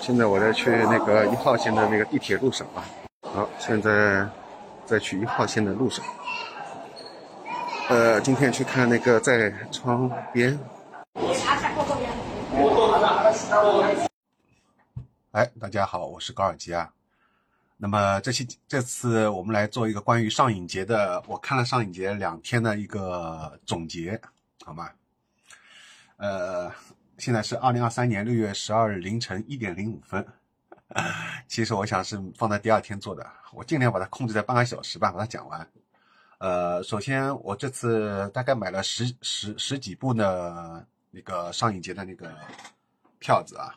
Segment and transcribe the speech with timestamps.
[0.00, 2.82] 现在我在去那个一号线的那个地铁路上啊。
[3.20, 4.26] 好，现在
[4.86, 6.02] 在去一号线的路上。
[7.90, 10.58] 呃，今天去看那个在窗边。
[15.32, 16.90] 哎，大家好，我是高尔基啊。
[17.76, 24.18] 那么这期这次我们来做一个关于上影节的，我看了上影节两天的一个总结，
[24.64, 24.88] 好吗？
[26.16, 26.70] 呃，
[27.18, 30.26] 现在是二零二三年六月十二日凌晨一点零五分。
[31.48, 35.66] 其实我想是放在第二天做的，我尽量把它控制在半个小时吧，把它讲完。
[36.38, 42.30] 呃，首先我这次大概买了十十十几部的那个上影节的那个
[43.18, 43.74] 票子啊。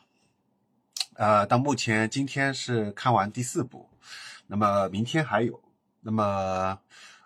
[1.14, 3.88] 呃，到目前今天是看完第四部，
[4.46, 5.60] 那么明天还有，
[6.00, 6.78] 那么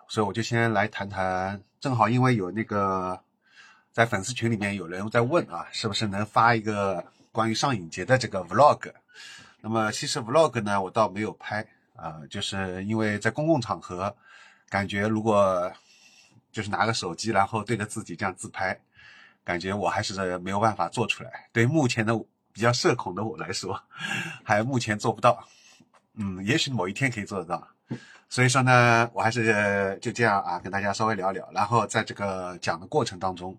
[0.07, 3.21] 所以我就先来谈谈，正好因为有那个
[3.93, 8.91] 在粉丝群里面有人在问啊，是不是能发一个关于上影节的这个 vlog？
[9.61, 14.13] 那么其实 vlog 呢，我倒没有拍啊，就是因为在公共场合，
[14.67, 15.71] 感觉如果
[16.51, 18.77] 就是拿个手机然后对着自己这样自拍，
[19.45, 21.47] 感觉我还是没有办法做出来。
[21.53, 22.19] 对目前的。
[22.55, 23.81] 比较社恐的我来说，
[24.45, 25.43] 还目前做不到，
[26.13, 27.67] 嗯，也许某一天可以做得到。
[28.29, 33.57] 所以说呢，我还是就这样啊，跟大家稍微聊聊，然后在这个讲的过程当中，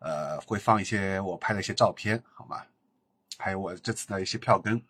[0.00, 2.62] 呃，会放一些我拍的一些照片，好吗？
[3.38, 4.82] 还有我这次的一些票根。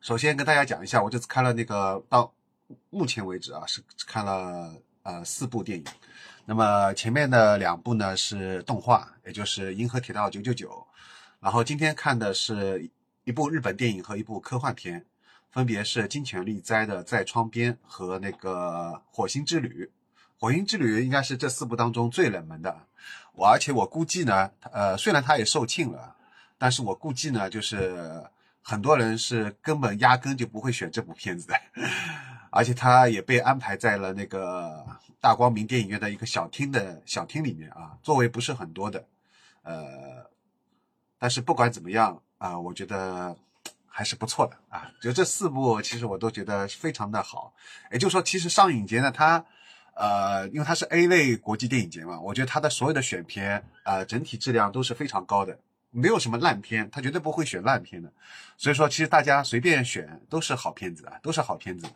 [0.00, 2.32] 首先跟大家讲一下，我这次看了那个到
[2.90, 5.84] 目前为止啊，是看了呃四部电影。
[6.44, 10.70] 那么前面的两部呢是动画，也就是《银河铁道九九九》。
[11.38, 12.90] 然后今天看的是
[13.24, 15.04] 一部日本电影和一部科幻片，
[15.50, 19.84] 分别是金泉利哉的《在窗边》和那个《火星之旅》。
[20.38, 22.86] 《火星之旅》应该是这四部当中最冷门的，
[23.34, 26.16] 我而且我估计呢，呃，虽然它也售罄了，
[26.58, 28.22] 但是我估计呢，就是
[28.62, 31.54] 很多人是根本压根就不会选这部片子的，
[32.50, 34.84] 而且它也被安排在了那个
[35.20, 39.04] 大光明电影院的一个小厅的小厅里面啊，座位不是很多的，
[39.62, 40.30] 呃。
[41.18, 43.36] 但是不管怎么样啊，我觉得
[43.86, 44.90] 还是不错的啊。
[45.00, 47.54] 就这四部，其实我都觉得非常的好。
[47.92, 49.44] 也就是说，其实上影节呢，它
[49.94, 55.58] 呃，因为它是 A 类国际电影节嘛，我觉得它的所有的选片啊，整体质量都是非常高的，
[55.90, 58.10] 没有什么烂片，它绝对不会选烂片的。
[58.56, 61.86] 所以说，其实大家随便选都是好片子啊，都是好片子。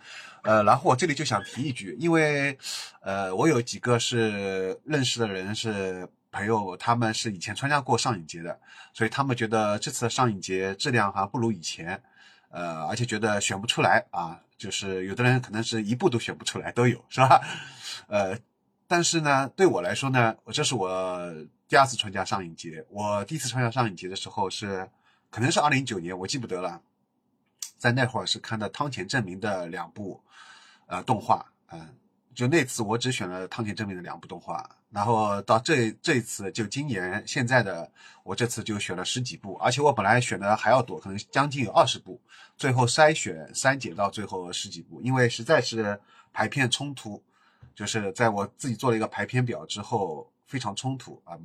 [0.43, 2.57] 呃，然后我这里就想提一句，因为
[3.01, 6.09] 呃，我有几个是认识的人是。
[6.33, 8.61] 朋友他们是以前参加过上影节的，
[8.93, 11.99] 所以他们觉得这次的上影节质量好像不如以前，
[12.51, 17.41] 呃，而且觉得选不出来啊，就是有的人可能是一部都选不出来，都有是吧？
[18.09, 18.39] 呃，
[18.87, 21.35] 但是呢，对我来说呢，这是我
[21.69, 24.89] 第二次参加上影节，我第一次参加上影节的时候是
[25.31, 26.81] 可能是二零一九年，我记不得了，
[27.79, 30.23] 在那会儿是看的汤浅证明的两部
[30.87, 31.97] 呃动画，嗯。
[32.35, 37.91] 就那次我只选了汤浅证明的两部动画，然后到这这次就今年现在的
[38.23, 42.21] 我这次就选了十几部，而且我本来选的还要多，可能将近有二十部，
[42.57, 46.01] 最后筛选删减到最后十几部，因为实在是
[46.33, 47.23] 排片冲突，
[47.75, 51.37] 就是在我自己做了一个排片表之后非常冲突啊，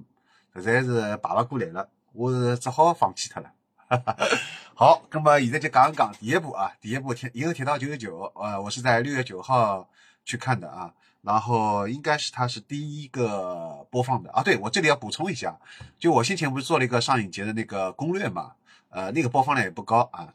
[0.55, 3.51] 实在是爬不过来了，我只好放弃它了。
[4.75, 9.89] 好，那么现在就讲一讲第一部啊，第一部《铁银河铁道九九九》，呃，我是在六月九号。
[10.23, 14.41] 去看的啊，然后应该是它是第一个播放的啊。
[14.43, 15.55] 对我这里要补充一下，
[15.99, 18.53] 就我先前不是做了一个上影节的那个攻略嘛，
[18.89, 20.33] 呃，那个播放量也不高啊，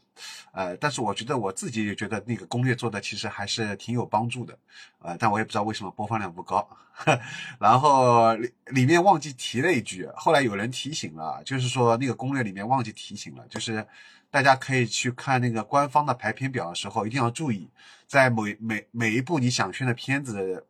[0.53, 4.59] 呃，但是我觉得我自己也觉得那个攻略做的其实还是挺有帮助的，
[5.01, 6.69] 呃，但我也不知道为什么播放量不高。
[7.61, 13.87] 然后里里面忘记提了一句，后来有人提醒了，就是说那个攻略里面忘记提醒了，就是。
[14.29, 17.71] 大家可以去看那个官方的排片表的时候，一定要注意，
[18.09, 20.67] 在每每每一部你想选的片子，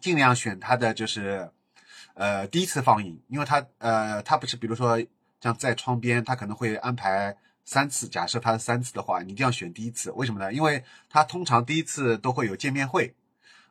[0.00, 1.50] 尽量选它的就是，
[2.14, 5.02] 呃，第一次放映，因为它呃，它不是比如说
[5.40, 10.52] 像在窗边，它可能会安排三次，假设它是三次的话，你一定要选第一次，为什么呢？
[10.52, 13.14] 因为它通常第一次都会有见面会。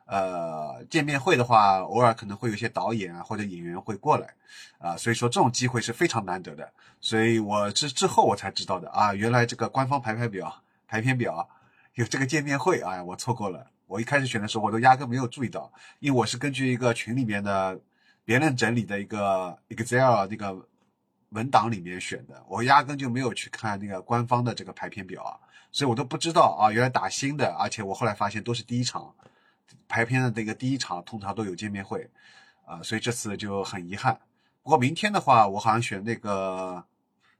[0.08, 4.34] 呃，见面会的话，偶尔可能会有一些导演啊或者演员会过来，
[4.78, 6.72] 啊，所以说这种机会是非常难得的。
[7.00, 11.48] 所以我之之后我才知道的啊，原来这个官方排排表排片表
[11.94, 13.66] 有这个见面会，哎，我错过了。
[13.86, 17.80] 我一开始选的时候，我都压根没有注意到，因为我是根据一个群里面的
[18.24, 20.68] 别人整理的一个 Excel 那个
[21.30, 25.38] 文档里面选的，我压根就没有去看那个官方的这个排片表啊，
[25.70, 29.14] 所以我都不知道啊，原来打新的，而且我后来发现都是第一场。
[29.88, 32.08] 排片的那个第一场通常都有见面会，
[32.64, 34.16] 啊，所以这次就很遗憾。
[34.62, 36.84] 不过明天的话，我好像选那个，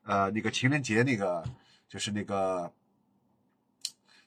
[0.04, 1.44] 呃，那个情人节那个，
[1.88, 2.72] 就是那个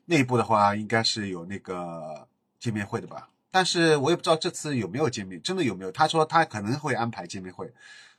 [0.09, 2.27] 内部的话，应该是有那个
[2.59, 3.29] 见面会的吧？
[3.51, 5.91] 但是我也不知道这次有没有见面，真的有没有？
[5.91, 7.71] 他说他可能会安排见面会，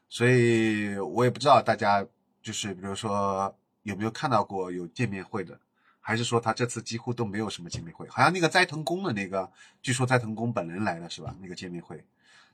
[0.08, 2.06] 所以我也不知道大家
[2.40, 3.52] 就是比如说
[3.82, 5.58] 有没有看到过有见面会的，
[6.00, 8.06] 还是说他这次几乎都没有什么见面会？
[8.08, 9.50] 好像那个斋藤工的那个，
[9.82, 11.34] 据说斋藤工本人来了是吧？
[11.40, 12.04] 那个见面会，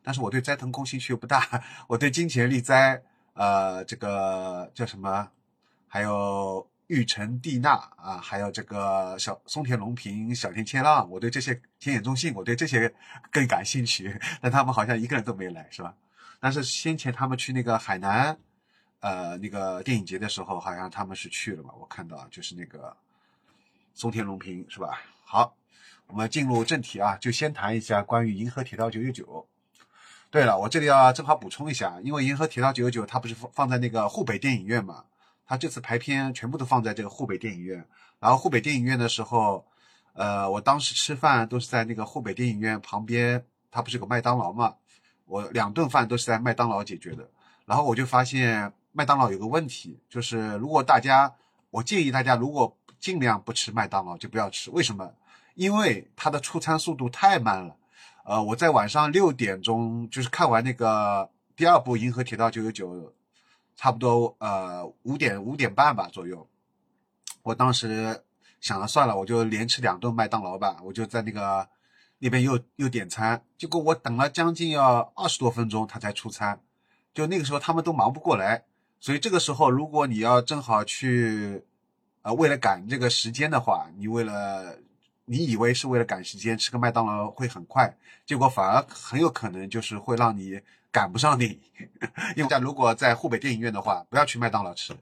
[0.03, 3.03] 但是我对斋藤工兴趣又不大， 我对金钱利哉，
[3.35, 5.29] 呃，这个叫什么，
[5.89, 6.67] 还有。
[6.89, 12.95] 玉成蒂娜啊，还有这个小松田龙平、小田切浪，我对这些田野中信，我对这些
[13.33, 14.17] 更感兴趣。
[14.41, 15.95] 但他们好像一个人都没来，是吧？
[16.39, 18.39] 但是先前他们去那个海南，
[19.01, 21.71] 呃，那个电影节的时候，好像他们是去了嘛？
[21.81, 22.97] 我看到就是那个
[23.95, 25.03] 松田龙平，是吧？
[25.25, 25.57] 好，
[26.07, 29.25] 我们进入正题啊，就先谈一下关于《银河铁道九九九》。
[30.31, 35.05] 对了，我这里要正好补充一下，因为《银河铁道九九九》它不是放放在那个沪北电影院嘛？
[35.47, 37.87] 他这次排片全部都放在这个沪北电影院，
[38.19, 39.65] 然后沪北电影院的时候，
[40.13, 44.75] 呃，我当时吃饭都是在那个沪北电影院旁边，它不是有个麦当劳嘛，
[45.25, 47.29] 我两顿饭都是在麦当劳解决的。
[47.65, 51.33] 然后我就发现麦当劳有个问题，就是如果大家，
[51.71, 55.13] 我建议大家如果尽量不吃麦当劳就不要吃，为什么？
[55.55, 57.77] 因为它的出餐速度太慢了。
[58.25, 62.89] 呃，我在晚上六点钟就是看完那个第二部《银河铁道九九九》。
[63.77, 66.49] 差不多呃五点五点半吧左右，
[67.43, 68.23] 我当时
[68.59, 70.79] 想了算了，我就连吃两顿麦当劳吧。
[70.83, 71.69] 我就在那个
[72.19, 76.59] 那边又又点餐，结果我等了将近要二十多分钟，他才出餐。
[77.13, 78.65] 就那个时候他们都忙不过来，
[78.99, 81.63] 所以这个时候如果你要正好去，
[82.23, 84.79] 呃，为了赶这个时间的话，你为了
[85.27, 87.95] 你以为是为了赶时间吃个麦当劳会很快，
[88.25, 90.63] 结果反而很有可能就是会让你。
[90.97, 91.61] 赶不上电影，
[92.37, 94.97] 因为在如果在沪北电影院的话，不要去麦当劳吃，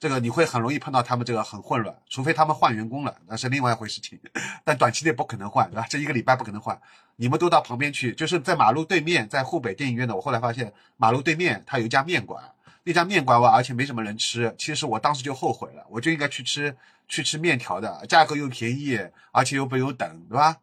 [0.00, 4.18] 这个你会很容易碰到他们这个很混乱，除非他们换员工了，那是另外一回事情。
[4.66, 5.86] 但短期内不可能换，对吧？
[5.88, 6.76] 这一个礼拜不可能换。
[7.14, 10.16] 你们都到旁边去，就是在马路对面，在沪北电影院的。
[10.16, 12.42] 我后来发现，马路对面它有一家面馆，
[12.82, 14.52] 那家面馆我而且没什么人吃。
[14.58, 16.76] 其实我当时就后悔了，我就应该去吃
[17.06, 18.98] 去吃面条的，价格又便宜，
[19.30, 20.56] 而且又不用等，对吧？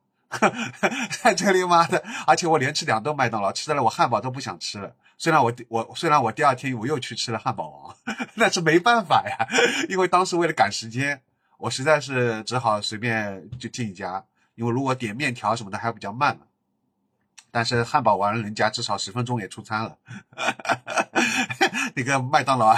[1.22, 4.96] 在 这里妈的，而且我连吃两顿麦当劳，吃的了我汉堡都不想吃了。
[5.18, 7.96] 虽然我我虽然我第二天我又去吃了汉堡王，
[8.38, 9.48] 但是没办法呀，
[9.90, 11.22] 因为当时为了赶时间，
[11.58, 14.24] 我实在是只好随便就进一家。
[14.56, 16.44] 因为如果点面条什么的还比较慢嘛，
[17.50, 19.98] 但是汉堡王人家至少十分钟也出餐了。
[21.96, 22.78] 那个麦当劳啊，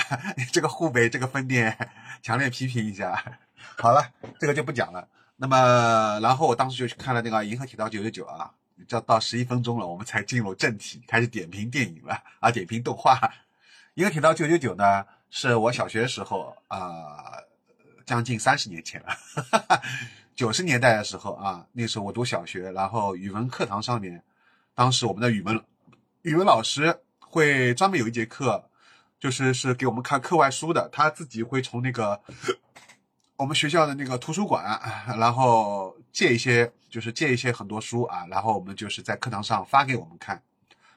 [0.53, 1.77] 这个湖北这个分店，
[2.21, 3.39] 强烈批评一下。
[3.77, 4.09] 好了，
[4.39, 5.07] 这个就不讲了。
[5.37, 8.53] 那么，然后我当时就去看了那个《银河铁道九九九》啊，
[8.87, 13.15] 这到十一分钟了，我们才进入正题，开始点评电影了啊，点评动画。
[13.95, 17.43] 《银河铁道九九九》呢，是我小学时候啊，
[18.05, 19.81] 将近三十年前了，
[20.35, 24.23] 九十年代的时候啊，那时候我读小学，然后语文课堂上面，
[24.73, 25.61] 当时我们的语文
[26.21, 28.69] 语文老师会专门有一节课，
[29.19, 32.21] 就是是给我们看课外书的，他自己会从那个。
[33.37, 34.79] 我们学校的那个图书馆，
[35.17, 40.41] 然后借一些，就是借一些很多书啊，然后我们就是在课堂上发给我们看。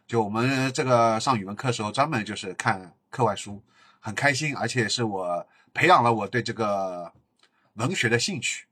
[0.06, 3.60] 就我们这个上语文课的时候，专门就是看课外书，
[3.98, 7.12] 很开心，而且是我培养了我对这个
[7.74, 8.66] 文学的兴趣。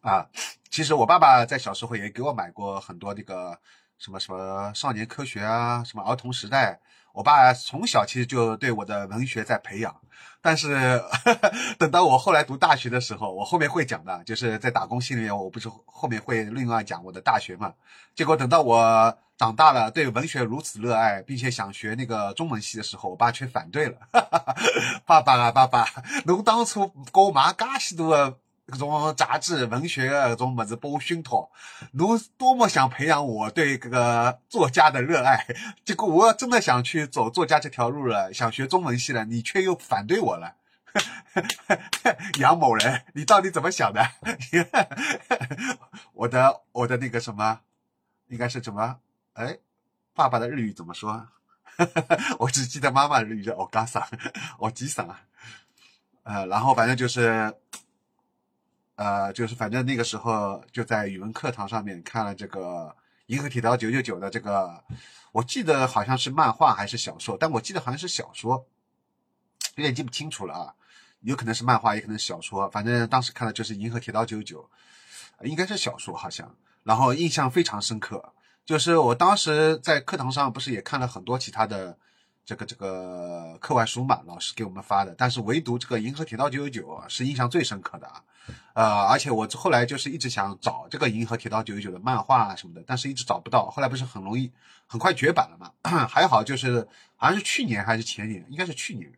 [0.00, 0.28] 啊，
[0.68, 3.56] 其实我爸爸在小时候也给我买过很多这个
[3.98, 6.80] 什么什么少年科学啊，什么儿童时代。
[7.12, 9.94] 我爸从小其实就对我的文学在培养。
[10.40, 11.00] 但是
[11.78, 17.72] 等到我后来读大学的时候，我后面会讲的，就是在打工系里面，我不是后面会另外讲我的大学嘛。
[18.14, 23.96] 结果等到我长大了，对文学如此热爱，并且想学那个中文系的时候，我爸却反对了。
[25.06, 25.86] 爸爸啊，爸爸，
[26.24, 28.38] 侬当初给我买噶许多
[28.72, 31.50] 各种杂志、文学各种么子拨我熏陶，
[31.92, 35.46] 侬多么想培养我对这个作家的热爱，
[35.84, 40.56] 结果我真的想去走作家这条路了，想学中文系了，你却又反对我了。
[42.40, 44.08] 杨某人，你到底怎么想的？
[46.14, 47.60] 我的我的那个什么，
[48.28, 49.00] 应该是什么？
[49.34, 49.58] 哎，
[50.14, 51.28] 爸爸的日语怎么说？
[52.40, 54.02] 我只记得妈妈日语叫“我嘎桑”，
[54.58, 55.20] 我吉桑啊。
[56.22, 57.54] 呃，然后反正就是。
[58.96, 62.60] 呃，就是反正那个时候就在语文课堂上面看了这个
[63.26, 64.84] 《银河铁道九九九》的这个，
[65.32, 68.66] 我记得好像是漫画还是小说，但我记得好像是小说，
[69.76, 70.74] 有点记不清楚了啊，
[71.20, 74.68] 有可能是漫画，也可能小说，反正当时看的就是《银河铁道九九》，
[75.44, 78.34] 应该是小说好像，然后印象非常深刻，
[78.64, 81.96] 就是我当时在课堂上不是也看了很多其他的
[82.44, 86.70] 这个这个课外书嘛，老师给我们发的，但是唯独这个《银河铁道999》
[87.08, 88.22] 是印象最深刻的啊，
[88.74, 94.50] 呃，而且我后来就是一直想找这个《银河铁道999》的漫画啊什么的，但是一直找不到，后来不是很容易
[94.88, 95.70] 很快绝版了嘛，
[96.08, 99.08] 还好就是好像是去年还是前年，应该是去年，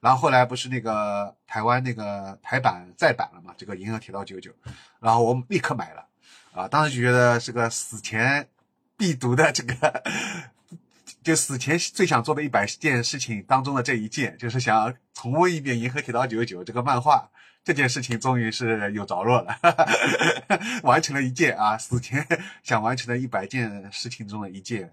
[0.00, 4.40] 然后后来不是那个台湾那个台版再版了嘛，这个《银河铁道999》，
[5.00, 6.06] 然后我立刻买了，
[6.52, 8.46] 啊，当时就觉得是个死前
[8.98, 10.04] 必读的这个。
[11.24, 17.30] 就死前最想做的一百件事情当中的这一件，就是想重温一遍《银河铁道九九九》这个漫画。
[17.64, 19.56] 这件事情终于是有着落了，
[20.84, 22.22] 完成了一件啊，死前
[22.62, 24.92] 想完成的一百件事情中的一件。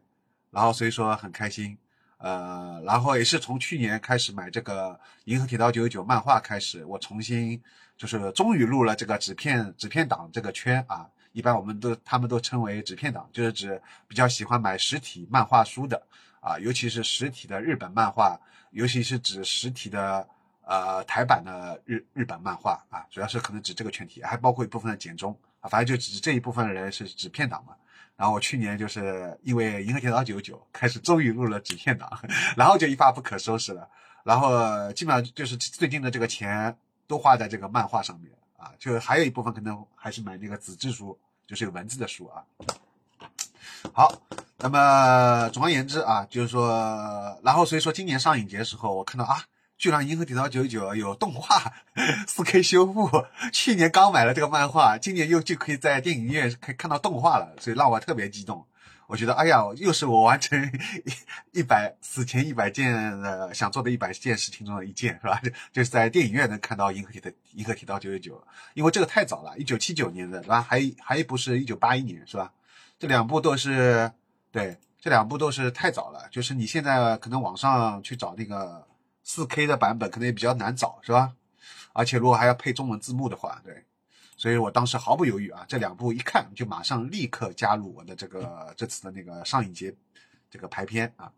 [0.52, 1.78] 然后所以说很开心，
[2.18, 4.92] 呃，然后也是从去年开始买这个
[5.26, 7.62] 《银河铁道九九九》漫画开始，我重新
[7.98, 11.10] 就是终于入了这个纸片纸片党这个圈啊。
[11.34, 16.02] 一般我们都他们都称为纸片党，就是指比较喜欢买实体漫画书的
[16.40, 18.40] 啊，尤其是实体的日本漫画，
[18.72, 20.28] 尤其是指实体的
[20.66, 27.74] 呃台版的日日本漫画啊，主要是可能指这个群体，还包括一部分的简中啊，反正就指这一部分的人是纸片党嘛。
[28.18, 32.08] 然后我去年就是因为《银河铁道九九》开始终于入了纸片党，
[32.56, 33.90] 然后就一发不可收拾了，
[34.24, 38.32] 然后基本上就是最近的这个钱都花在这个漫画上面。
[38.62, 42.44] 啊，就还有一部分可能还是买那个纸质书，就是有文字的书啊。
[43.92, 44.14] 好，
[44.58, 49.44] 那么总而言之啊，就是说，然后所以说今年上影节的时候，我看到啊，
[49.80, 51.74] 居然《银河铁道九九》有动画
[52.28, 53.10] 四 K 修复，
[53.52, 58.64] 去年刚买了这个漫画，今年又就可以在电影院可以看到动画了，所以让我特别激动。
[59.12, 60.58] 我觉得，哎呀，又是我完成
[61.52, 65.38] 一一百死前一百件的想做的一百件事情中的一件，是吧？
[65.44, 68.38] 就就是在电影院能看到《银河铁的银河铁道九九九》，
[68.74, 70.62] 因为这个太早了，一九七九年的，是吧？
[70.62, 72.54] 还还一部是一九八一年，是吧？
[72.98, 74.10] 这两部都是
[74.50, 78.88] 对，这两部都是太早了，就是你现在可能网上去找那个
[79.26, 81.34] 四 K 的版本，可能也比较难找，是吧？
[81.92, 83.84] 而且如果还要配中文字幕的话，对。
[84.42, 89.94] 所以我当时毫不犹豫啊，这两部一看就马上立刻加入我的这个这次的那个上影节
[90.50, 91.32] 这个排片啊。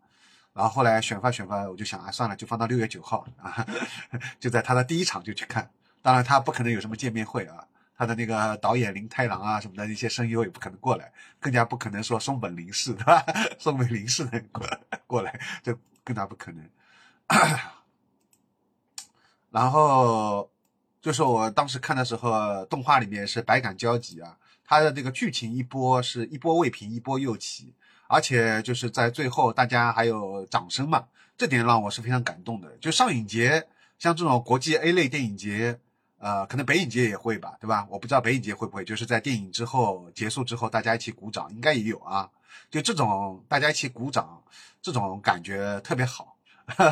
[0.54, 3.66] 然后后来选发选发，我就想啊，算了，就放到六月九号啊，
[4.40, 5.70] 就在他的第一场就去看。
[6.00, 13.22] 当然他不可能有什么见面会啊，他的那个导演林太郎啊什么的那些声优也不可能过来，更加不可能说松本零士 对吧？
[13.58, 14.66] 松本零士能过
[15.06, 16.66] 过来，就更加不可能。
[19.52, 20.50] 然后。
[21.04, 27.74] 就是我当时看的时候，动画里面是百感交集啊，它的这个剧情一波是一波未平一波又起，
[28.06, 31.04] 而且就是在最后大家还有掌声嘛，
[31.36, 32.74] 这点让我是非常感动的。
[32.80, 33.66] 就上影节
[33.98, 35.78] 像这种国际 A 类电影节，
[36.16, 37.86] 呃，可能北影节也会吧，对吧？
[37.90, 42.30] 我不知道北影节会不会，就是在电影之后结束之后大家一起鼓掌，应该也有啊。
[42.70, 44.42] 就这种大家一起鼓掌，
[44.80, 46.38] 这种感觉特别好。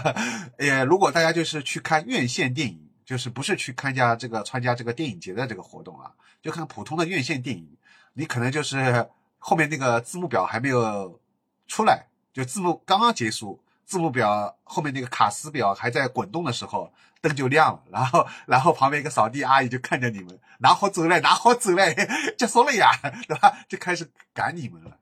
[0.61, 2.92] 也如果大家就是去看院线电影。
[3.13, 7.77] 就是不是去参加这个参加这个电影节的这个活动啊，就看普通的院线电影，
[8.15, 9.07] 你可能就是
[9.39, 11.21] 后面那个字幕表还没有
[11.69, 16.91] 出来，就字幕刚刚结束，字幕表后面那个卡斯表还在滚动的时候，
[17.21, 21.95] 灯就亮了，然后然后旁边一个扫地阿姨就看着你们拿好走嘞，拿好走嘞，
[22.39, 22.93] 结束了呀，
[23.29, 23.59] 对吧？
[23.69, 24.97] 就开始赶你们了，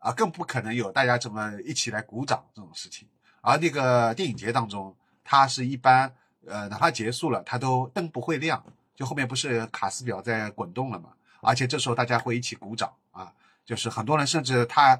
[0.00, 3.08] 啊，更不可能有大家这么一起来鼓掌这种事情，
[3.40, 4.94] 而那个电影节当中，
[5.24, 6.14] 它是一般。
[6.48, 8.62] 呃，哪怕结束了，它都灯不会亮，
[8.94, 11.10] 就后面不是卡斯表在滚动了嘛？
[11.40, 13.32] 而且这时候大家会一起鼓掌啊，
[13.66, 14.98] 就是很多人甚至他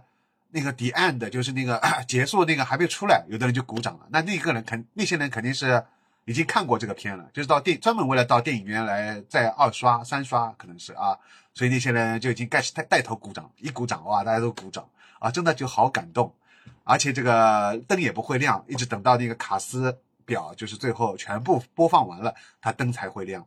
[0.50, 4.06] 那个 the end 就是那个 结束那个还没出来，有的人就鼓掌了。
[4.10, 5.82] 那那个人肯那些人肯定是
[6.26, 11.18] 已经看过这个片了，就是到电专门为了到电影院来再二刷三刷，可能是啊，
[11.54, 14.86] 所以那些人就已经开始带带头鼓掌，一鼓掌哇，大家都鼓掌
[15.18, 16.32] 啊，真的就好感动，
[16.84, 19.98] 而且这个灯也不会亮，一直等到那个卡斯。
[20.24, 23.46] 表就是最后全部播放完了，它灯才会亮。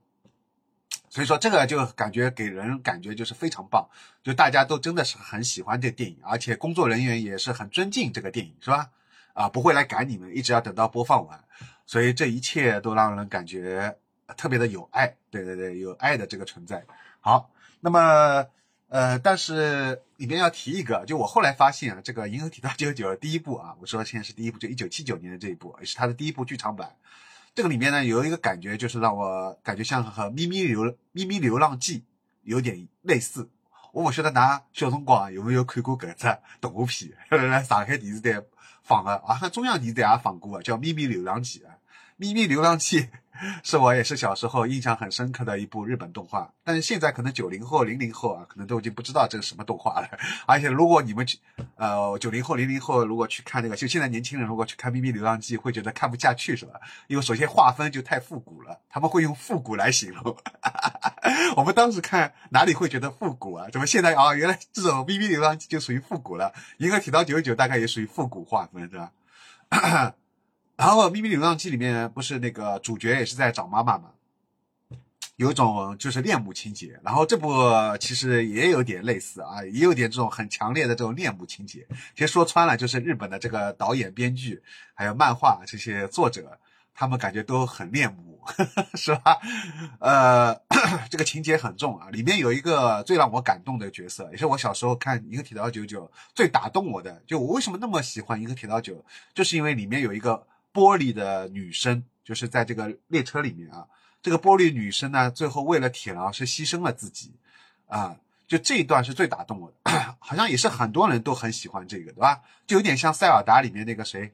[1.10, 3.88] 所以说这个就感觉给人感觉就是非常棒，
[4.24, 8.89] 就大家都真的是很喜欢这电影，而且工作人员也是很尊敬这个电影，是吧？
[9.34, 11.43] 啊，不会来赶你们，一直要等到播放完。
[11.86, 13.98] 所以这一切都让人感觉
[14.36, 16.84] 特别的有爱，对对对，有爱的这个存在。
[17.19, 18.46] 好，那么。
[18.89, 26.96] 呃，但是里面要提一个，就我后来发现啊，这个《银河铁道九九》第一部啊，我说现在是第一部，就一九七九年的这一部，也是它的第一部剧场版。
[27.53, 32.00] 这个里面呢，有一个感觉，就是让我感觉像和《咪咪流咪咪流浪记》
[32.44, 33.50] 有点类似。
[33.91, 37.12] 我不晓得拿小辰光有没有看过搿只动画片？
[37.50, 38.41] 来上海电视台
[38.84, 41.76] 放的，啊，中央电视台也放过，叫《咪咪流浪记》啊，
[42.17, 43.01] 秘密流浪记》
[43.63, 50.09] 是我也是小时候印象很深刻的一部日本动画，但是现在可能九零后、零零后啊，可能都已经不知道这个什么动画了。
[50.47, 51.38] 而且如果你们去，
[51.75, 56.79] 呃，九零后、零零后如果去看这个，就现在年轻人如果去看《秘密流浪记》，会觉得看不下去，是吧？
[57.05, 60.36] 因为首先画风就太复古了，他们会用复古来形容。
[61.55, 63.67] 我们当时看哪里会觉得复古啊？
[63.71, 64.33] 怎么现在啊？
[64.33, 66.51] 原来这种《秘密流浪记》就属于复古了。
[66.79, 69.12] 银河铁道九十九大概也属于复古画风，是吧？
[70.77, 74.12] 然后《秘密流浪记》里面不是那个主角也是在找妈妈吗，
[75.36, 77.00] 有一种就是恋母情节。
[77.03, 77.51] 然后这部
[78.00, 81.88] 其实也有点类似啊，也有点这种很强烈的这种恋母情节。
[82.13, 84.62] 其实说穿了，就是日本的这个导演、编剧
[84.93, 86.60] 还有漫画这些作者，
[86.93, 88.39] 他们感觉都很恋母，
[88.93, 89.39] 是吧？
[90.00, 90.53] 呃，
[91.10, 92.12] 这个情节很重啊。
[92.12, 96.05] 里面有一个最让我感动的角色，也是我小时候看《银河铁道九九》
[96.36, 97.24] 最打动我的。
[97.25, 98.93] 就我为什么那么喜欢《银河铁道九》，
[99.34, 100.46] 就是因为里面有一个。
[100.77, 103.88] 玻璃的女生就是在这个列车里面啊，
[104.22, 107.34] 这个玻璃女生呢，最后为了铁郎是牺牲了自己，
[107.88, 108.15] 啊，
[108.48, 109.91] 就这一段是最打动我的，
[110.22, 112.43] 好像也是很多人都很喜欢这个，对吧？
[112.67, 114.31] 就有点像塞尔达里面那个谁，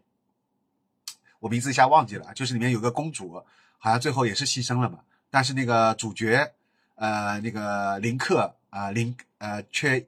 [1.39, 3.41] 我名字一下忘记了，就是里面有个公主，
[3.77, 6.53] 好像最后也是牺牲了嘛，但是那个主角，
[6.95, 10.05] 呃，那个林克啊，林呃，却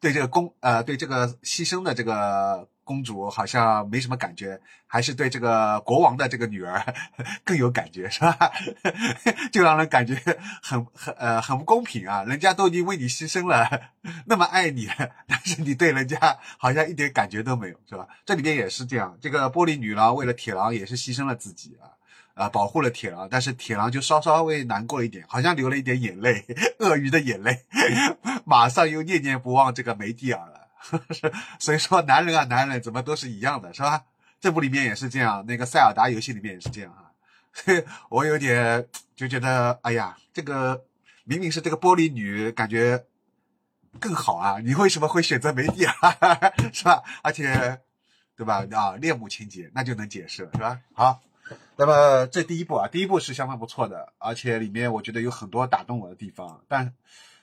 [0.00, 2.68] 对这个公呃，对这个牺牲的这个。
[2.88, 6.82] 公主好像没什么感觉，还是对这个国王的这个女儿
[7.44, 8.50] 更有感觉，是吧？
[9.52, 10.18] 就让人感觉
[10.62, 12.24] 很很呃很不公平啊！
[12.24, 13.90] 人家都已经为你牺牲了，
[14.24, 14.88] 那么爱你，
[15.26, 18.08] 但是你对人家好像一点感觉都没有，是吧？
[18.24, 21.92] 这里面也是这样，这个玻璃女郎为了铁狼也是牺牲了自己啊，
[22.44, 26.46] 啊，保护了铁狼，但是铁狼就稍稍微难过了一点，好像流了一点眼泪，
[26.78, 27.66] 鳄鱼的眼泪，
[28.46, 30.57] 马上又念念不忘这个梅蒂尔了。
[31.10, 34.04] 是， 所以说男人啊，男人怎么都是一样的，是吧？
[34.40, 37.10] 这部里面也是这样，那个塞尔达游戏里面也是这样啊。
[38.08, 40.84] 我有点就觉得，哎呀，这个
[41.24, 43.04] 明明是这个玻璃女，感觉
[43.98, 45.94] 更好啊，你为什么会选择梅蒂啊？
[46.72, 47.02] 是吧？
[47.22, 47.80] 而且，
[48.36, 48.64] 对吧？
[48.70, 50.80] 啊，恋母情节那就能解释了，是吧？
[50.94, 51.20] 好，
[51.76, 56.94] 那么这第一部啊，第一部是相当不错的，而且里面我觉得有很多打动我的地方，但。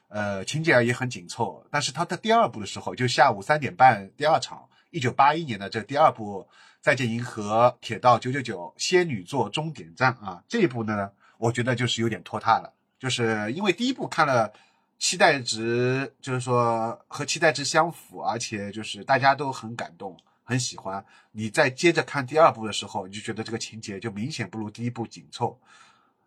[0.08, 6.42] 呃，情节也很紧凑，但是他的第二部的时候，就下午三点半第二场，一九八一年的这第二部
[6.80, 14.54] 《再见银河铁道九九九仙女座终点站》啊，这一部呢，我觉得就是有点拖沓了，就是因为第一部看了，
[15.00, 21.04] 期待值就是说和期待值相符，而且就是大家都很感动，很喜欢。
[21.32, 25.60] 你再接着看第二部的时候，你就觉得这个情节就明显不如第一部紧凑。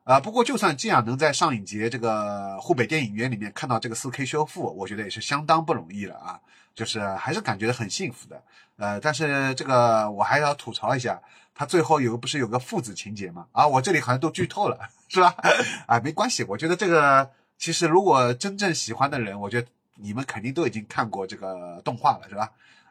[0.09, 6.41] 啊，不过就算这样，能在上影节这个湖北电影院里面看到这个 4K 修复，我觉得也是相当不容易了啊！
[6.75, 8.43] 就是还是感觉很幸福的。
[8.79, 11.21] 呃，但是这个我还要吐槽一下，
[11.55, 13.49] 他最后有不是有个父子情节嘛？
[13.53, 15.35] 啊，我这里好像都剧透了， 是吧？
[15.87, 22.51] 啊，没关系，我觉得这个其实如果真正喜欢的人，我觉得你们肯定都已经看过这个动画了，是吧？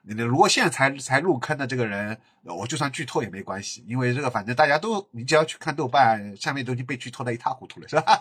[0.09, 8.19] 你如果现在才才入坑的这个人，我就算剧透也没关系，因为这个反正大家都，你只要去看豆瓣，下面都已经被剧透的一塌糊涂了，是吧？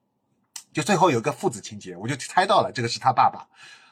[0.74, 3.48] 就最后有个父子情节，我就猜到了，这个是他爸爸。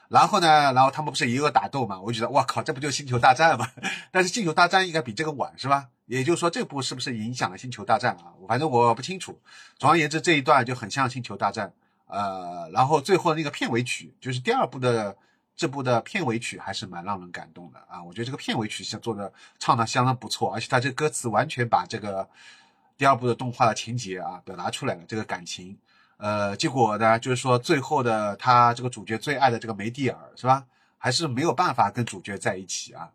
[0.08, 1.98] 然后呢，然后他们不是也有打斗嘛？
[1.98, 3.70] 我觉得，哇靠，这不就星球大战吗？
[4.12, 5.88] 但是星球大战应该比这个晚，是吧？
[6.04, 8.36] 也就是说，这部是不是影响了星球大战啊？
[8.46, 9.40] 反正我不清楚。
[9.78, 11.72] 总而言之，这一段就很像星球大战。
[12.06, 15.16] 呃，然后最后那个片尾曲就是第二部的。
[15.56, 18.02] 这部的片尾曲还是蛮让人感动的啊！
[18.02, 22.28] 我觉得这个片尾曲像做的唱的相当不错，而且他这个歌词完全把这个
[22.98, 25.78] 第二部的动画的情节啊表达出来了，这个感情。
[26.16, 30.64] 呃，结果呢，就是说最后的他这个主角最爱的这个梅蒂尔是吧，
[30.98, 33.10] 还是没有办法跟主角在一起啊。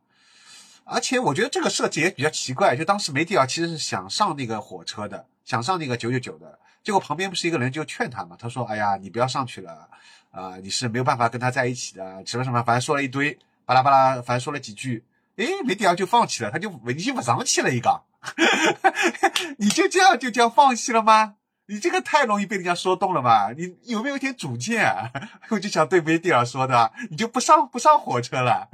[0.85, 9.89] 而且我觉得这个设计也比较奇怪，就当时梅蒂尔其实是想上那个火车的，想上那个九九九的，结果旁边不是一个人就劝他嘛，他说：“哎呀，你不要上去了。”
[10.39, 15.03] 啊，你是没有办法跟他在一起的，什么什么，反正说了一堆，巴拉巴拉，反正说了几句，
[15.35, 18.03] 诶，梅迪尔就放弃了，他就已经不上去了一个，
[19.59, 21.35] 你就这样就这样放弃了吗？
[21.67, 23.51] 你这个太容易被人家说动了吧？
[23.55, 24.85] 你有没有一点主见？
[24.85, 25.11] 啊？
[25.49, 28.69] 我就想对梅迪尔说的，你就不上不上火车了，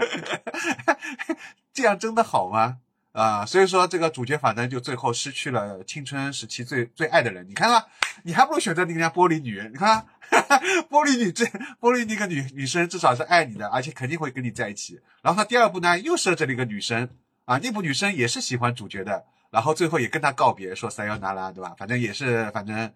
[1.74, 2.78] 这样真的好吗？
[3.16, 7.48] 啊，所以说这个主角反正就最后失去了青春时期最最爱的人。
[7.48, 7.86] 你看看，
[8.24, 9.62] 你还不如选择那个玻璃女。
[9.72, 10.60] 你看哈哈，
[10.92, 11.46] 玻璃女这
[11.80, 15.00] 玻璃那个女女生至少是爱你的，而且肯定会跟你在一起。
[15.22, 17.10] 然后他第二部呢又设置了一个女生
[17.46, 21.74] 啊，那部女生也是喜欢主角的，然后最后也跟他告别，说三幺拿拉，对吧？
[21.78, 22.92] 反正也是反正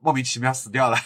[0.00, 0.96] 莫名其妙死掉了。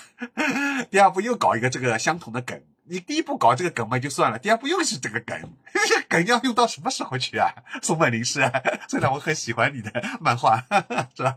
[0.88, 5.36] 第二部又搞一个这个相同的梗，你第一步搞这个梗嘛就算了，第二步又是这个梗，
[6.08, 7.50] 梗要用到什么时候去啊？
[7.82, 8.40] 松本零士，
[8.88, 10.62] 虽然我很喜欢你的漫画，
[11.16, 11.36] 是吧？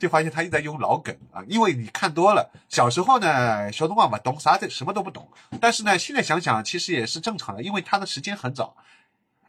[0.00, 5.28] 就发现他一直在用老梗啊，因为你看多了，小时候呢小动画嘛懂啥的什么都不懂，
[5.60, 8.74] 但是呢现在想想其实也是正常的，因为他的时间很早，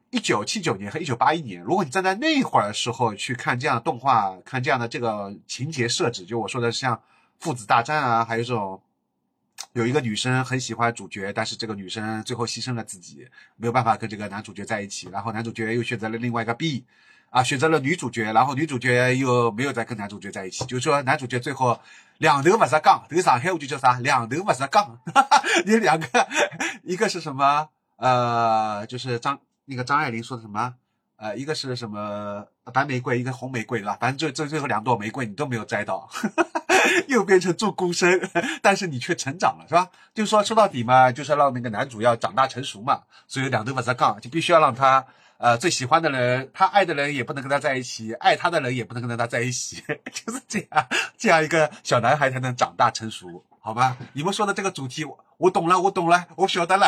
[0.09, 7.01] 一九七九年和一九八一年，如果你站在那会儿的时候去看这样的动画，看这样的这个情节设置，就我说的像
[7.39, 8.81] 父子大战啊，还有这种。
[9.77, 15.07] 有一个女生很喜欢主角，但是这个女生最后牺牲了自己，没有办法跟这个男主角在一起。
[15.11, 16.83] 然后男主角又选择了另外一个 B，
[17.29, 20.65] 啊，选择了女主角，然后女主角又没有再跟男主角在一起。
[20.65, 21.79] 就是说，男主角最后
[22.17, 23.99] 两头不是杠，这个上海话就叫啥？
[23.99, 24.99] 两头不是杠。
[25.63, 26.27] 你两个，
[26.81, 27.69] 一个是什么？
[27.97, 30.73] 呃，就是张那个张爱玲说的什么？
[31.17, 33.95] 呃，一个是什么白玫瑰，一个红玫瑰，对吧？
[34.01, 36.09] 反正最最最后两朵玫瑰你都没有摘到。
[37.07, 38.19] 又变成做孤生，
[38.61, 39.89] 但是你却成长了，是吧？
[40.13, 45.05] 就是说说到底嘛，就是让那个男主要长大成熟嘛，所以两头不是杠，就必须要让他
[45.37, 53.97] 呃最喜欢的人，他爱的人也不能跟他在一起，爱他的人也不能跟他在一起， 就是这样，这样一个小男孩才能长大成熟，好吧？
[54.13, 55.05] 你们说的这个主题
[55.37, 56.87] 我懂了，我懂了，我晓得了。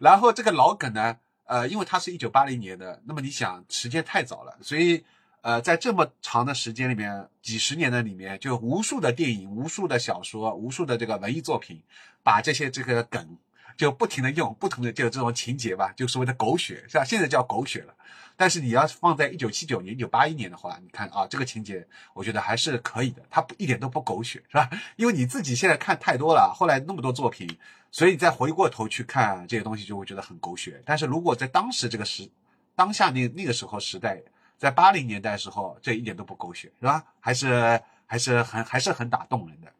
[0.00, 5.04] 然后这个老梗呢，呃，因为他是一九八零年的，那么你想时间太早了，所以。
[5.42, 11.82] 呃，在这么长的时间里面，几十年的里面，就无数的电影、无数的小说、无数的这个文艺作品，
[12.22, 13.38] 把这些这个梗
[13.74, 17.04] 就不停的用，不同的就这种情节吧，就所谓的狗血，是吧？
[17.04, 17.94] 现在叫狗血了。
[18.36, 24.68] 但是你要放在一九七九年、一九八一年的话，你看啊，这个情节，我觉得还是可以的，它不一点都不狗血，是吧？
[24.96, 27.48] 因为你自己现在看太多了，后来那么多作品，
[27.90, 30.82] 所以你再回过头去看这些东西，就会觉得很狗血。
[30.84, 32.28] 但是如果在当时这个时，
[32.76, 34.20] 当下那那个时候时代。
[34.60, 37.02] 在八零年代时候，这一点都不狗血，是吧？
[37.18, 39.72] 还是还是很还是很打动人的。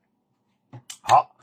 [1.02, 1.36] 好，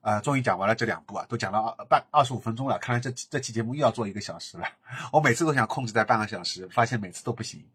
[0.00, 4.68] 呃，终于讲完了这两部啊，都讲了二半二十五分钟了，看来这这期节目又要做一个小时了。
[5.12, 7.66] 我每次都想控制在半个小时，发现每次都不行。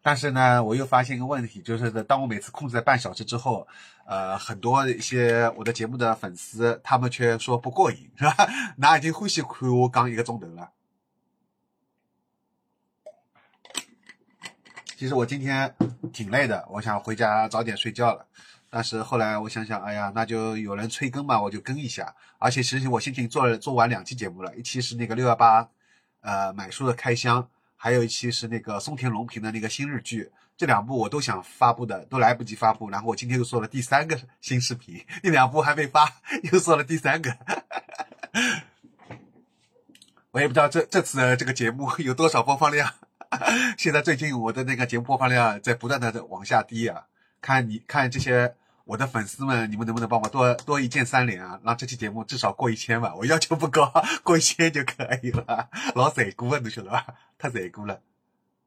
[0.00, 3.68] 但是呢，我又发现一个问题，就是当我每次控制在半小时之后，
[4.06, 8.48] 呃，很多一些我的节目的粉丝，他们却说不过瘾，是吧？
[8.78, 10.70] 那已经欢喜看我讲一个钟头了。
[15.02, 15.74] 其实我今天
[16.12, 18.24] 挺累的，我想回家早点睡觉了。
[18.70, 22.14] 但是后来我想想，哎呀，那就有人催更嘛，我就更一下。
[22.38, 25.68] 而且其实我心情做做完两期节目了，一期是那个六幺八，
[26.20, 30.30] 呃，买书的开箱，还有一期是那个松田龙平的那个新日剧。
[30.56, 32.88] 这两部我都想发布的，都来不及发布。
[32.88, 36.08] 然后我今天又做了第三个新视频， 那两部还没发，
[36.52, 37.36] 又做了第三个。
[40.30, 42.88] 我也不知道这这次这个节目有多少播放量。
[43.78, 47.06] 现在最近我的那个节目播放量在不断的往下低啊，
[47.40, 53.14] 看你看这些我的粉丝们，你们能不能帮我多多一键三连啊，让这期节目至少过一千吧？
[53.16, 53.90] 我要求不高，
[54.22, 55.70] 过一千就可以了。
[55.94, 57.06] 老贼姑了，你晓得吧？
[57.38, 58.00] 太贼姑了，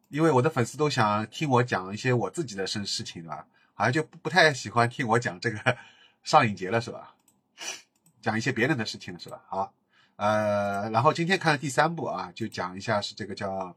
[0.10, 3.45] 因为我的粉丝都想听我讲一些我自己的事事情，对吧？
[3.75, 5.78] 好像就不太喜欢听我讲这个
[6.23, 7.13] 上影节了，是吧？
[8.21, 9.41] 讲一些别人的事情了，是吧？
[9.47, 9.73] 好，
[10.15, 13.75] 呃，然后今天看的第三部啊，就讲一下是这个叫。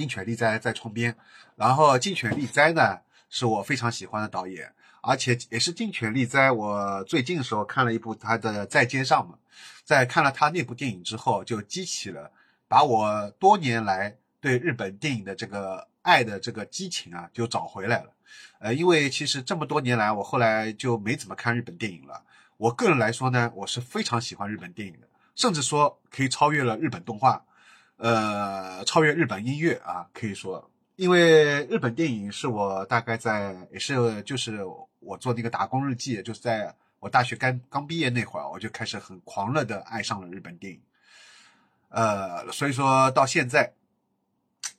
[0.00, 1.14] 金犬利哉在窗边，
[1.56, 6.50] 然后金犬利哉呢是我非常喜欢的导演，而且也是金犬利哉。
[6.50, 9.34] 我最近的时候看了一部他的《在街上》嘛，
[9.84, 12.32] 在看了他那部电影之后，就激起了
[12.66, 18.10] 把我多年来对日本电影的这个爱的这个激情啊，就找回来了。
[18.60, 22.22] 呃，因为其实这么多年来，我后来就没怎么看日本电影了。
[22.56, 27.44] 我个人来说呢，我是非常喜欢日本电影的，甚至说可以超越了日本动画。
[28.02, 34.64] 呃，超越日本音乐啊，可以说，因为日本电影是我大概在也是就是
[35.00, 40.80] 我做那个打工日记，就是在我大学刚刚毕业那会儿，我就开始很狂热的爱上了日本电影。
[41.90, 43.74] 呃，所以说到现在，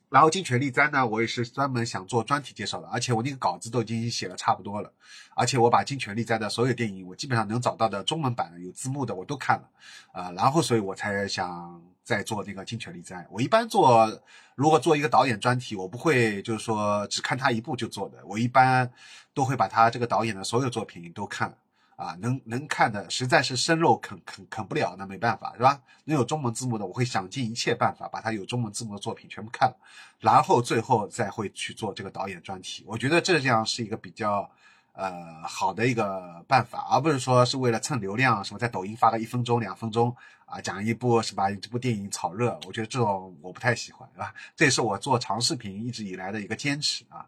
[0.08, 4.92] 然后金泉利哉呢，我也是专门想做专题介绍的，而且我那个稿子都已经写了差不多了，
[5.36, 9.68] 而且我把金泉利哉的所有电影，我基本上能找到的中文版有字幕的我都看了，
[10.10, 11.80] 啊，然后所以我才想。
[12.04, 14.20] 在做那个金权利哉，我一般做，
[14.56, 18.90] 如果做一个导演专题，我不会就是说只看他一部就做的，我一般
[19.32, 21.56] 都会把他这个导演的所有作品都看，
[21.94, 25.80] 啊，能能看的，实在是生肉啃啃啃不了，那没办法，是吧？
[26.04, 29.76] 能有中文字幕的，我会想尽一切办法把他有中文字幕的作品全部看了，
[30.18, 32.84] 然后最后再会去做这个导演专题。
[32.86, 34.50] 我觉得这样是一个比较。
[34.94, 40.14] 呃，好的一个办法，而不是说是为了蹭流量，什么在抖音发个一分钟、两分钟
[40.52, 44.34] 啊，讲一部是把这部电影炒热，我觉得这种我不太喜欢，是吧？
[44.54, 47.24] 这也是我做长视频一直以来的一个坚持啊。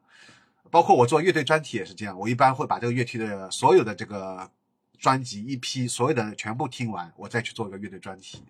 [0.71, 4.51] 包括我做乐队专题也是这样，我一般会把这个乐队的所有的这个
[4.99, 8.43] 专辑一批，所有的全部听完，我再去做一个乐队专题。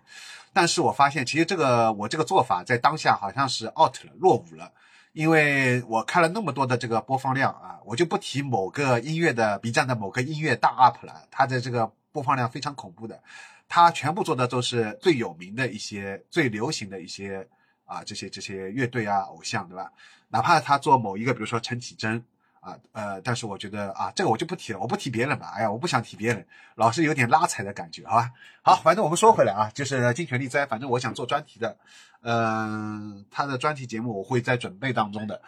[0.51, 4.73] 但是我发现，其实这个我这个做法在当下好像是 out 了，落伍了，
[5.13, 13.21] 因为我看了那么多的这个播放量啊，我就不提某个音乐的 B 站的某个音乐大 UP 了，它的这个播放量非常恐怖的，
[13.67, 17.47] 他全部做的都是最有名的一些、最流行的一些
[17.85, 19.91] 啊这些这些乐队啊偶像，对吧？
[20.29, 22.23] 哪怕他做某一个，比如说陈绮贞。
[22.65, 25.53] 啊，呃，但是我觉得啊，这个我就不提了，我不提别人吧。
[25.55, 28.31] 哎呀，我不想提别人，老是有点拉踩的感觉，好吧？
[28.63, 31.77] 好，反正我们说回来啊，就是尽全力在，反正我想做专题的，
[32.23, 35.39] 嗯，他的专题节目我会在准备当中的。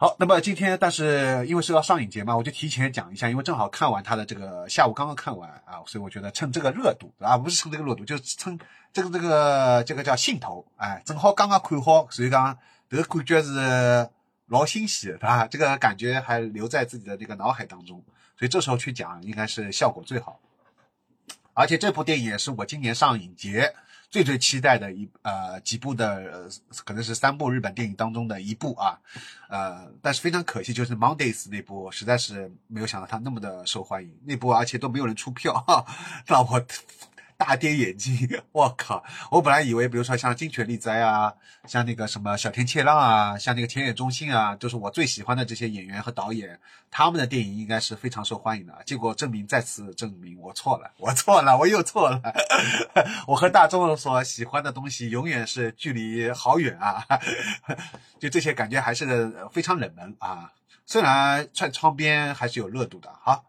[0.00, 8.58] 好，那么今天，但是因为是要上影节嘛，我就提前讲一下，因为正好看完他的这个下午刚刚看完啊，所以我觉得趁这个热度啊，不是趁这个热度，就是趁
[8.92, 12.56] 这个这个这个叫兴头，哎，正好刚刚看好，所以讲
[12.88, 14.08] 这个感觉是。
[14.50, 15.46] 老欣喜，对吧？
[15.46, 18.02] 这个感觉还留在自己的这个脑海当中，
[18.38, 20.40] 所以这时候去讲，应该是效果最好。
[21.52, 23.74] 而且这部电影也是我今年上影节
[24.10, 26.48] 最最期待的一呃几部的，
[26.84, 28.98] 可能是三部日本电影当中的一部啊。
[29.48, 35.64] 呃，但是非常可惜，就是 Mondays 那部实在是没有想到它那么的受欢迎，那部而且都没有人出票，
[36.26, 36.64] 让我。
[37.38, 39.04] 大跌眼镜，我靠！
[39.30, 41.32] 我本来以为，比如说像金泉利哉啊，
[41.66, 46.58] 像那个什么小田切让啊，像那个田野中心啊，就是我最喜欢的这些演员和导演，
[46.90, 48.76] 他们的电影应该是非常受欢迎的。
[48.84, 52.20] 结果证明，再次证明我错了，我错了，我又错了。
[53.28, 57.06] 我和大众所喜欢的东西永远是距离好远啊！
[58.18, 60.50] 就这些感觉还是非常冷门啊。
[60.84, 63.08] 虽然串窗边还是有热度的。
[63.22, 63.44] 好，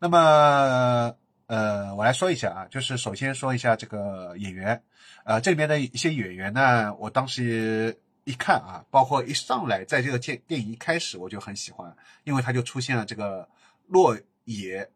[0.00, 1.14] 那么。
[1.48, 4.82] 呃，我来说一下啊，就是首先说一下这个演员，
[5.24, 13.48] 呃，这里面的一些演员呢，我当时一看啊，包括一上来在这个电电影一开始我就很喜欢，因为他就出现了这个
[13.86, 14.90] 落野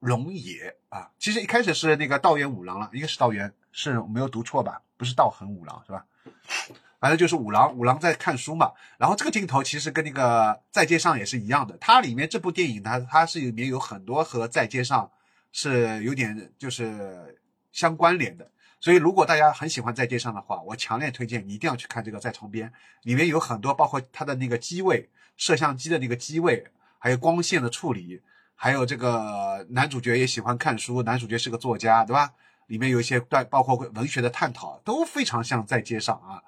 [0.00, 4.82] 龙野啊，其实一开始是那个道元五郎了，应该是道元，是没有读错吧？
[4.96, 6.04] 不是道恒五郎是吧？
[6.98, 8.72] 反正就是五郎，五郎在看书嘛。
[8.98, 15.08] 然后这个镜头其实跟那个在街上也是一样的，它里面这部电影呢它是里面有很多和在街上。
[15.52, 17.40] 是有点就是
[17.72, 26.64] 相关联的，所以如果大家很喜欢在街上的话，我强烈推荐你一定要去看这个在窗边，里面有很多包括它的那个机位、摄像机的那个机位，
[26.98, 28.20] 还有光线的处理，
[28.54, 32.32] 还有这个男主角也喜欢看书，男主角是个作家，对吧？
[32.66, 36.42] 里面有一些段，包括文学的探讨，都非常像在街上啊。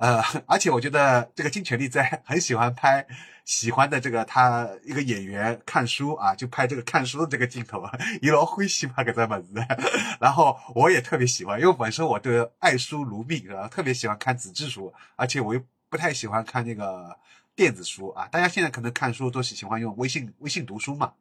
[0.00, 3.06] 呃， 而且我觉得这个金泉利在 很喜欢拍
[3.44, 7.84] 喜欢的这个他一个演员看书啊，就拍这个看书的这个镜头，
[8.22, 9.48] 一老欢喜嘛，个这么子。
[10.18, 13.68] 然后我也特别喜欢，因为本身我对爱书如命，然后？
[13.68, 17.18] 特别喜欢看纸质书，而且我又不太喜欢看那个
[17.54, 18.26] 电子书啊。
[18.28, 21.12] 大家现在可能看书都是喜欢用微信微信读书嘛，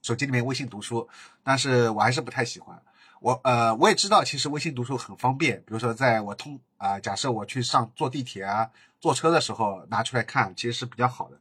[0.00, 1.08] 手机里面微信读书，
[1.42, 2.80] 但是我还是不太喜欢。
[3.20, 5.58] 我呃，我也知道，其实微信读书很方便。
[5.58, 11.38] 比如说，在我通啊，假设我去上坐地铁啊、坐车的时候拿出来看，其实是比较好的。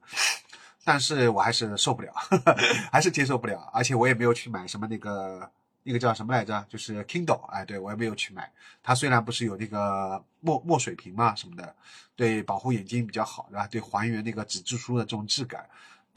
[0.84, 2.12] 但是我还是受不了，
[2.92, 3.70] 还是接受不了。
[3.74, 5.50] 而且我也没有去买什么那个
[5.84, 7.46] 那个叫什么来着，就是 Kindle。
[7.46, 8.52] 哎，对我也没有去买。
[8.84, 11.74] 它虽然不是有那个墨墨水屏嘛什么的，
[12.15, 13.68] 对保护眼睛比较好，对吧？
[13.68, 15.65] 对还原那个纸质书的这种质感。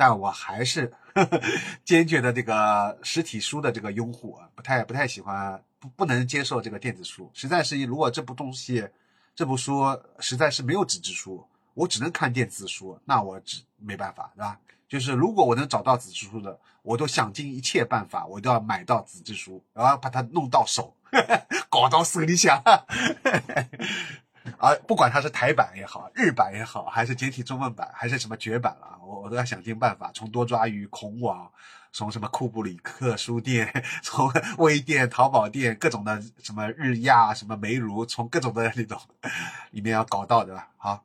[0.05, 0.93] 但我还是
[1.87, 7.31] 坚决的这个实体书的这个拥护啊，不太不太喜欢，不不能接受这个电子书。
[7.33, 8.89] 实在是，如果这部东西，
[9.33, 14.59] 这部书实在是没有纸质书，我只能看电子书，那我只没办法，对吧？
[14.89, 20.93] 就是如果我能找到纸质书的，我都想尽一切办法，我都要买到纸质书，然后把它弄到手，
[21.71, 22.61] 搞到手里想。
[24.59, 31.51] 啊，不管它是台版也好，日版也好，还是简体中文版，还是什么绝版了，我我都要想尽办法，从多抓鱼、孔网，
[31.93, 34.29] 从什么库布里克书店， 从
[34.59, 39.01] 微店、淘宝店，各种的什么日亚、什么梅如，从各种的那种
[39.71, 40.71] 里面要搞到，对吧？
[40.77, 41.05] 好，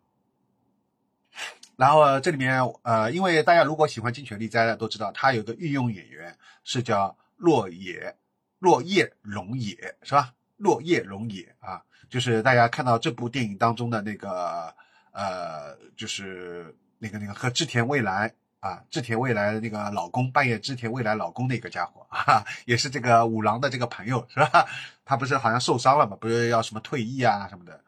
[1.76, 8.18] 然后这里面呃，因为大家如果喜欢金泉利哉的都知道，他有个御用演员是叫落野
[8.58, 10.34] 落叶龙野，是吧？
[10.58, 11.84] 落叶龙野啊。
[12.10, 14.74] 就是大家看到这部电影当中的那个，
[15.12, 24.66] 呃，就是那个那个和织田未来啊，织田未来那个老公扮演织田未来老公那个家伙啊，也是这个五郎的这个朋友是吧？
[25.06, 27.82] 他不是好像受伤了嘛，不是要什么退役啊什么的，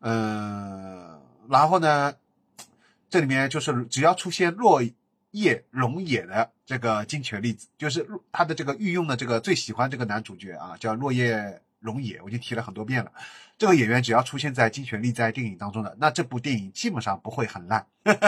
[0.00, 2.14] 嗯，然后呢，
[3.08, 4.82] 这里面就是只要出现落
[5.30, 11.62] 叶龙野的这个金泉粒子，就是他的这个御用的这个最喜欢这个男主角啊，叫落叶。
[11.80, 13.12] 龙野，我已经提了很多遍了。
[13.58, 17.86] 这个演员只要出现在《金泉力在》电影当中的，那这部电影基本上不会很烂。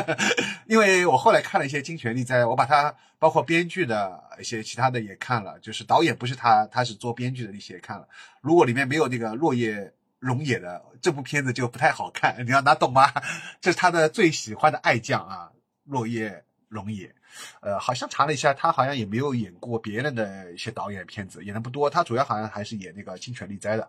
[0.67, 8.09] 因为我后来看了一些《金泉力在》，我把它包括编剧的一些其他的也看了，就是导演不是他，他是做编剧的那些也看了。
[8.41, 13.13] 如果里面没有那个落叶龙野的这部片子就不太好看，你要拿懂吗？
[13.61, 15.51] 这是他的最喜欢的爱将啊，
[15.85, 17.15] 落叶龙野。
[17.61, 21.89] 呃，好像查了一下，他好像也没有演过别人的一些导演片子，演的不多。
[21.91, 23.89] 他主要好像还是演那个《金权力在》的。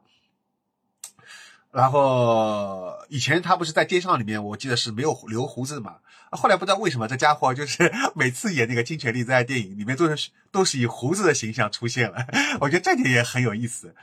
[1.71, 5.97] 然后以前他不是在街上里面，我记得是没有留胡子的嘛。
[6.29, 12.27] 后来不知道为什么这家伙就是 每次演那个《金权力在》电影里面都是都是以胡子的形象出现了，
[12.62, 13.95] 我觉得这点也很有意思。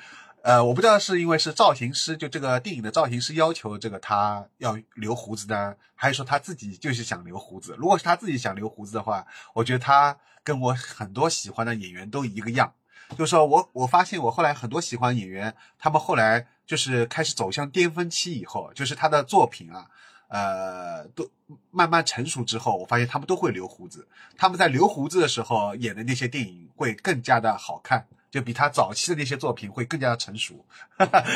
[0.42, 7.74] 呃，我不知道是因为是造型师，就这个电影的造型师要求这个他要留胡子呢，还是说他自己就是想留胡子？
[7.78, 12.72] 如果是他自己想留胡子的话，我觉得他跟我很多喜欢的演员都一个样。
[13.18, 19.88] 就是说我我发现我后来很多喜欢演员，他们后来就是开始走向巅峰期以后，就是他的作品啊，
[20.30, 21.30] 呃，都
[21.70, 24.08] 慢慢成熟之后，我发现他们都会留胡子。
[24.38, 30.64] 他们在留胡子的时候演的那些电影会更加的好看，就比他早期的那些作品会更加的成熟，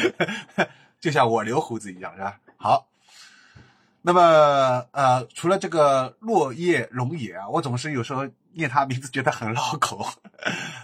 [1.00, 2.40] 就像我留胡子一样，是吧？
[2.56, 2.86] 好。
[4.06, 10.06] 那么，呃，除了这个落叶龙也啊，我总是有时候念他名字觉得很绕口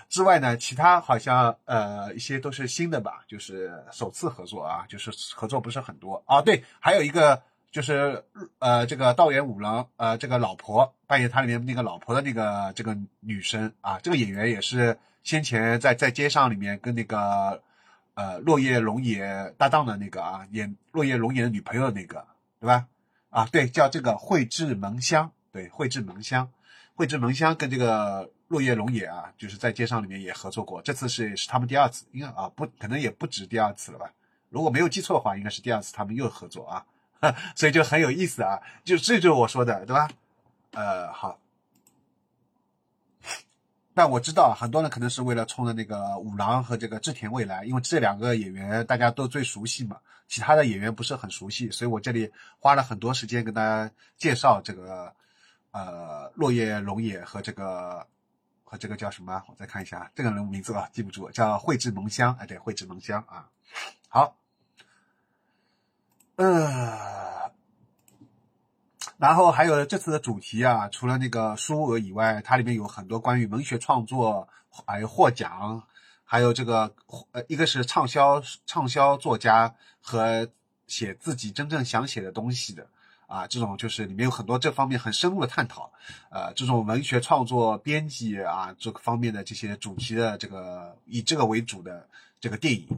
[0.09, 6.40] 之外呢，其他好像呃一些都是新的吧，就是首次合作啊，就是合作不是很多啊。
[6.40, 8.24] 对，还有一个就是
[8.59, 17.62] 呃这个道元五郎呃这个老婆扮演他里面那个老婆的那个这个女生啊，这个演员也是先前在在街上里面跟那个
[18.14, 22.26] 呃落叶龙也搭档的那个啊，演落叶龙也的女朋友的那个，
[22.59, 22.87] 对吧？
[23.30, 26.50] 啊，对，叫这个绘制萌香，对，绘制萌香，
[26.96, 34.11] 绘制萌香跟这个落叶龙也啊，就是在街上里面也合作过，这次是是他们第二次，应该啊不可能也不止第二次了吧？
[34.48, 36.85] 如果没有记错的话，应该是第二次他们又合作啊，
[37.54, 40.09] 所以就很有意思啊，就这就是我说的，对吧？
[40.72, 41.38] 呃，好。
[43.92, 55.12] 但我知道很多人可能是为了冲着那个五郎和这个织田未来，因为这两个演员大家都最熟悉嘛，其他的演员不是很熟悉，所以我这里花了很多时间跟大家介绍这个
[55.72, 58.06] 呃落叶龙也和这个
[58.64, 59.42] 和这个叫什么？
[59.48, 63.50] 我再看一下这个人名字啊，记不住，叫绘制萌香，哎，对，绘制萌香啊，
[64.09, 64.37] 好，
[66.44, 67.11] 呃。
[69.18, 74.48] 然后还有这次的主题啊，除了那个书额以外，它里面有很多关于文学创作，
[74.87, 75.83] 还有获奖，
[76.24, 76.94] 还有这个
[77.33, 80.48] 呃，一个是畅销畅销作家和
[80.87, 82.87] 写自己真正想写的东西的
[83.26, 85.92] 啊，这种就是里面有很多这方面很深入的探讨，
[86.31, 92.09] 呃，这种文学创作编辑啊这个方面的这些主题的这个以这个为主的
[92.40, 92.88] 这个电影，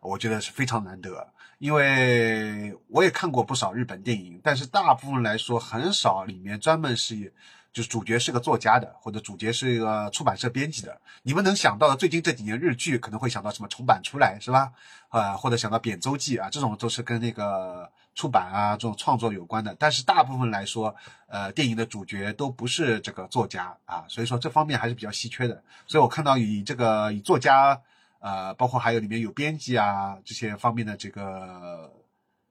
[0.00, 1.26] 我觉得是非常难得。
[1.62, 7.32] 因为我也看过不少日本电影，但是大部分来说很少里面专门是，
[7.72, 11.00] 就是主角是个作家的，或者主角是一个出版社编辑的。
[11.22, 14.72] 你们能想到的最近这几年日剧可能会想到什么重版出来是吧？
[15.10, 19.72] 啊，或者想到扁舟记啊，这种都是跟那个出版啊这种创作有关的。
[19.78, 20.92] 但是大部分来说，
[21.28, 25.62] 呃，电影的主角都不是这个作家啊，所以说这方面还是比较稀缺的。
[25.86, 27.80] 所以我看到以这个以作家。
[28.22, 31.92] 呃，包括还有里面有编辑啊这些方面的这个，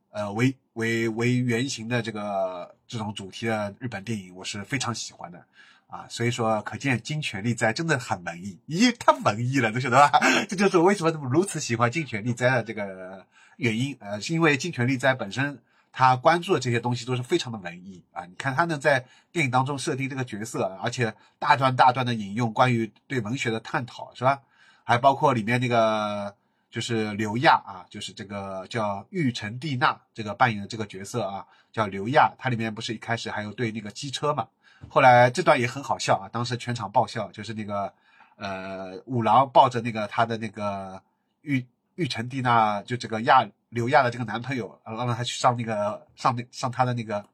[0.09, 5.45] 呃为为为原型的这个这种主题的日本电影，我是非常喜欢的
[5.87, 6.05] 啊。
[6.09, 10.19] 所以说，可见金权力在真的很文艺，咦，太文艺了，都晓得吧？
[10.49, 13.95] 这就是为什么如此喜欢金权力在的这个原因。
[14.01, 15.57] 呃，是因为金权力在本身
[15.93, 18.25] 他关注的这些东西都是非常的文艺啊。
[18.25, 24.41] 你看他能在电影当中设定这个角色，而且大段大段的引用关于对文学的探讨，是吧？
[24.91, 26.35] 还包括里面那个
[26.69, 32.29] 就是刘亚啊，就是这个叫玉成蒂娜这个扮演的这个角色啊，叫刘亚。
[32.37, 34.45] 它里面不是一开始还有对那个机车嘛？
[34.89, 37.93] 后来这段也很好笑啊，当时全场爆笑，就是那个
[38.35, 41.01] 呃五郎抱着那个他的那个
[41.43, 47.25] 玉玉成蒂娜，就这个亚刘亚的这个男朋友，让让他去上那个上那上他的那个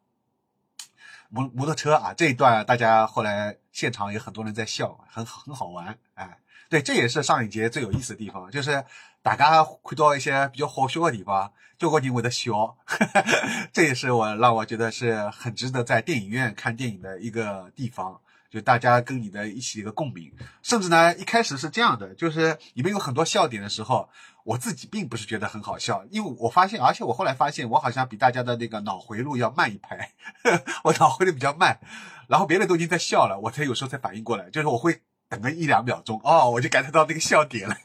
[1.30, 2.14] 摩摩托车啊。
[2.14, 6.38] 这一段大家后来现场有很多人在笑，很很好玩，哎。
[6.70, 8.84] 对，这也是上一节最有意思的地方，就是
[9.22, 12.78] 大家看到一些比较好笑的地方，交关人会的笑，
[13.72, 20.32] 这也是我让我觉得是很值得在电影院看电影的一个地方，就大家跟你的一起一个共鸣。
[20.62, 24.10] 甚至呢，一开始是这样的，就是里面有很多笑点的时候，
[24.44, 30.12] 我自己并不是觉得很好笑，因为我发现，而且我后来发现，我好像比大家的那个脑回路要慢一拍，
[30.84, 31.80] 我脑回路比较慢，
[32.28, 35.02] 然后别人都已经在笑了，我才有时候才反应过来，就是我会。
[35.30, 37.78] 等个一两秒钟哦，我就感受到那个笑点了，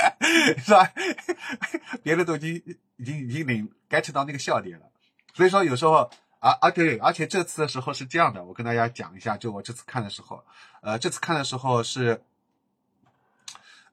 [0.64, 0.92] 是吧？
[2.02, 4.86] 别人都已经已经已经领 get 到那个笑点了。
[5.34, 10.44] 所以说有时候啊啊对，而且这次的时候是这样的，我跟大家讲一下，就我这次看的时候，
[10.82, 12.22] 呃，这次看的时候是，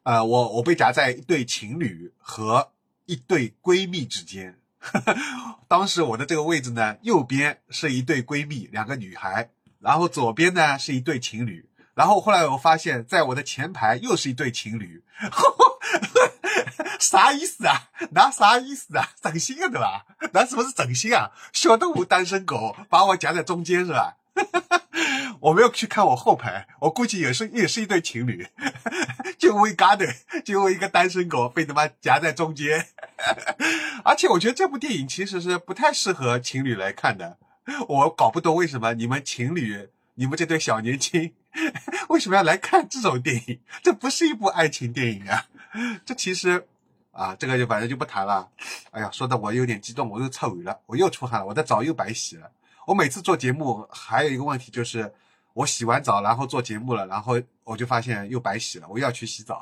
[0.04, 2.72] 呃，我我被夹在一对情侣和
[3.06, 4.60] 一对闺蜜之间。
[5.68, 11.69] 当时我的这个位置呢，右边是一对闺蜜，两个女孩，然后左边呢是一对情侣，
[12.00, 15.04] 然后后来我发现，在我的前排又是一对情侣，
[16.98, 17.90] 啥意思啊？
[18.12, 19.10] 那啥意思啊？
[19.22, 20.06] 整心啊，对吧？
[20.32, 21.32] 那是不是整心啊？
[21.52, 24.16] 小动物单身狗把我夹在中间是吧？
[25.42, 28.48] 我没有去看我后排，我估计也是也是一对情侣，
[29.38, 30.08] 就我一嘎的，
[30.46, 32.88] 就我一个单身狗被他妈夹在中间。
[34.06, 37.38] 而且我觉得这部电影其实是不太适合情侣来看的。
[37.90, 39.90] 我搞不懂为什么你们情侣，
[40.20, 41.34] 你们这对小年轻
[42.10, 43.62] 为什么要来看这种电影？
[43.82, 45.48] 这不是一部爱情电影啊！
[46.06, 46.68] 这其实
[47.14, 48.50] 啊，这个就反正就不谈了。
[48.92, 52.52] 哎呀，说的我有点激动，我又臭鱼了，我又出汗了，我的澡又白洗了。
[52.86, 55.14] 我每次做节目还有一个问题就是，
[55.54, 59.62] 我洗完澡然后做节目了，然后我就发现又白洗了，我又要去洗澡。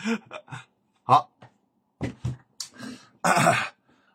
[1.02, 1.30] 好。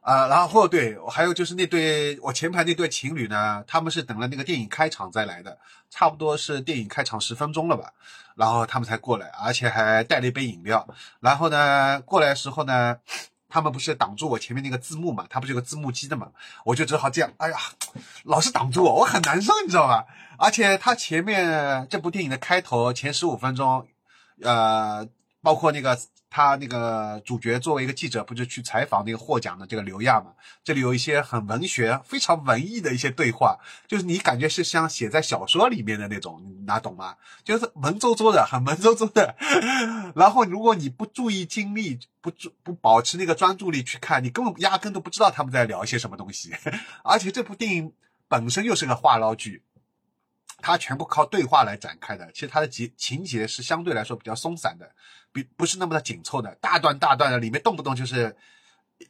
[0.08, 5.58] 啊，然后对，还有就是那对我前排那对情侣呢，他们是等了那个电影开场再来的，
[5.89, 7.91] 差不多是电影开场十分钟了吧，
[8.36, 10.88] 然后他们才过来，而且还带了一杯饮料。
[11.20, 12.97] 然后呢，过来的时候呢，
[13.49, 16.32] 他们不是挡住我前面那个字幕嘛，他不是有个字幕机的嘛，
[16.64, 17.58] 我就只好这样，哎呀，
[18.24, 20.05] 老是挡住我，我很难受，你知道吧？
[20.38, 23.86] 而且他前面这部电影的开头前十五分钟，
[24.41, 25.05] 呃，
[25.41, 25.99] 包括那个。
[26.30, 30.34] 他那个主角作为一个记者，不就去采访那个获奖的这个刘亚嘛？
[30.63, 33.57] 这里有一些很文学、非常文艺的一些对话，
[33.88, 37.15] 就是你感觉是像写在小说里面的那种，你哪懂吗？
[37.43, 39.36] 就是文绉绉的，很文绉绉的。
[40.15, 46.53] 然后如果你不注意精力，不注不保持那个专注力去看，你根本压根都不知道他们在聊一些什么东西。
[47.03, 47.93] 而且这部电影
[48.28, 49.63] 本身又是个话唠剧。
[50.59, 54.91] 它全部靠对话来展开的，其实它的节情节是相对来说比较松散的，
[55.44, 58.36] 不是那么的紧凑的，大段大段的，里面动不动就是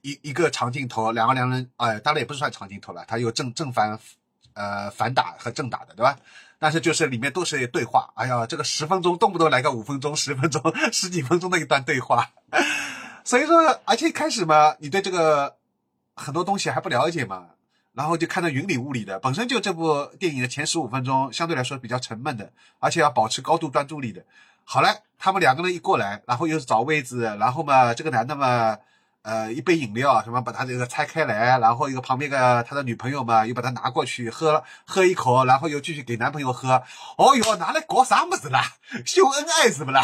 [0.01, 3.99] 一一个长镜头，两个两人，哎，当然也不是算长镜头了，它有正正反，
[4.53, 6.17] 呃，反打和正打的，对吧？
[6.59, 10.61] 但是就是里面都是对话，哎呀，这个十分钟动不动来个五分钟、十分钟、
[10.91, 12.29] 十几分钟的一段对话，
[13.23, 15.57] 所以说，而且一开始嘛，你对这个
[16.15, 17.49] 很多东西还不了解嘛。
[17.93, 24.23] 然后就看到云里雾里的，本身就这部电影的前十五分钟相对来说比较沉闷的，而且要保持高度专注力的。
[24.69, 28.77] 好了，他们两个人一过来，然后又是找位置，然后嘛，这个男的嘛，
[29.21, 36.83] 呃，一杯饮料什么把他这个拆开来，然后一个旁边个他的女朋友嘛，又把他拿过去喝 喝一口，然后又继续给男朋友喝。
[37.17, 38.73] 哦哟，拿来搞啥么子啦？
[39.05, 40.03] 秀恩爱是不啦？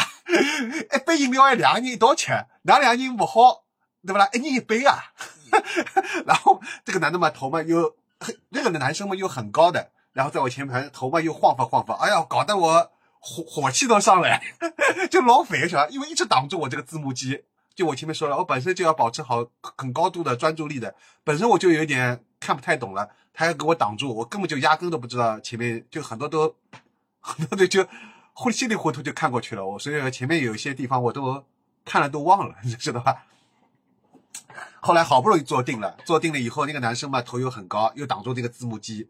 [0.95, 3.63] 一杯饮料要两个人一道吃，哪两个人不好，
[4.07, 4.29] 对不啦？
[4.31, 5.11] 一人一杯啊。
[6.25, 7.97] 然后这个男的嘛，头嘛又
[8.49, 12.91] 那个男生嘛又很高的，然后在我前排，头嘛又晃发晃发，哎呀，搞得我
[13.25, 14.43] 火火气都上来，
[15.09, 15.87] 就老肥是吧？
[15.89, 19.47] 因为一直挡住我这个字幕机，就我前面说了，我本身就要保持好
[19.77, 20.93] 很高度的专注力的，
[21.23, 26.53] 本身我就有点看不太懂了，他要给我挡住，我根本就压根都不知道前面就很多都
[27.21, 27.87] 很多的就
[28.33, 31.45] 糊稀里糊涂就看过去了，我所以前面有一些地方我都
[31.85, 33.23] 看了都忘了， 你知道吧？
[34.81, 39.07] 后来好不容易坐定了，坐定了以后，那个男生嘛头又很高，又挡住那个字幕机，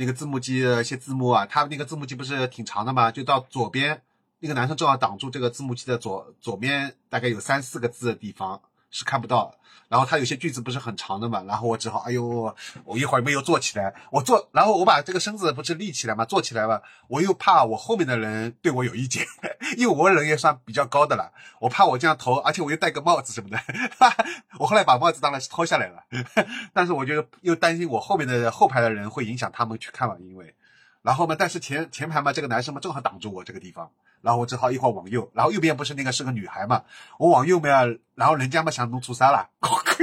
[0.00, 3.10] 那个字幕机的一些字幕啊，他那个字幕机不是挺长的吗？
[3.10, 4.00] 就到左边，
[4.38, 8.60] 那个男生正好挡住这个字幕机的左左边，大概有三四个字的地方。
[8.90, 9.54] 是看不到，
[9.88, 19.26] 然后他有些句子不是很长的嘛，然后我只好，哎呦，我一会儿没有坐起来，我坐，然后我把这个身子不是立起来嘛，坐起来嘛，我又怕我后面的人对我有意见，
[19.76, 23.56] 因为我人也算比较高的了，我怕我这样头，而且我又戴个帽子什么的，
[23.98, 24.24] 哈 哈
[24.58, 26.04] 我后来把帽子当然是脱下来了，
[26.72, 30.54] 但是我就又担心我后面的后排的人会影响他们去看嘛，因为，
[31.02, 33.90] 然后嘛，但是前前排嘛，这个男生嘛正好挡住我这个地方。
[34.22, 36.82] 然后我只好一会儿往右，然后右边不是那个是个女孩嘛，
[37.18, 39.50] 我往右面，然后人家嘛想弄出啥了，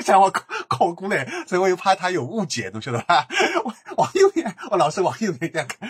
[0.04, 0.32] 想我
[0.68, 3.28] 靠过来，所以我又怕他有误解，懂晓得吧？
[3.66, 5.90] 我往右边，我老是往右边这样看，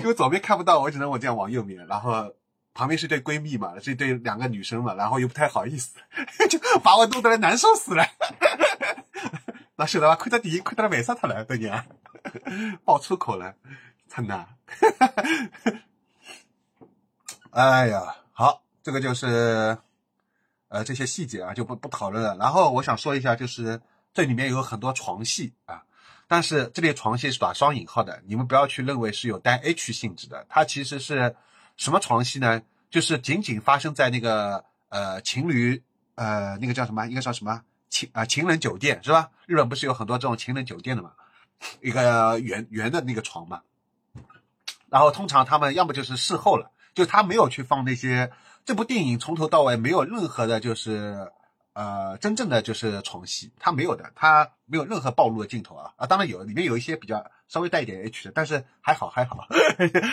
[0.00, 2.32] 因为左边看不到，我只能我这样往右面，然后
[2.74, 5.98] 旁边是对闺蜜嘛，是对两个女生嘛，然后又不太好意思，
[6.50, 8.04] 就把我弄得来难受死了。
[9.76, 10.14] 那晓得吧？
[10.16, 11.84] 看到电影看到了为啥他了，对娘，
[12.84, 13.54] 爆粗口了，
[14.08, 14.46] 真的。
[17.54, 19.78] 哎呀，好，这个就是，
[20.66, 22.36] 呃，这些细节啊，就不不讨论了。
[22.36, 23.80] 然后我想说一下，就是
[24.12, 25.84] 这里面有很多床戏啊，
[26.26, 31.36] 但是这里床戏是打双引号的，你们不要去认为是有带 H 性质的，它其实是
[31.76, 32.60] 什么床戏呢？
[32.90, 35.80] 就是仅仅发生在那个呃情侣
[36.16, 39.30] 呃那个叫什么，应该叫什么情啊情人酒店是吧？
[39.46, 41.12] 日本不是有很多这种情人酒店的嘛？
[41.80, 43.62] 一个圆圆的那个床嘛。
[44.88, 48.30] 然后通常他们要么就是事后了，就他没有去放那些。
[48.66, 51.30] 这部电影从头到尾没有任何的，就是
[51.74, 56.06] 呃真正的就是床戏，他没有的，他没有任何暴露的镜头啊啊！
[56.06, 59.46] 当然有，里面有一些比较稍微带一点 H 的，但是还好还好，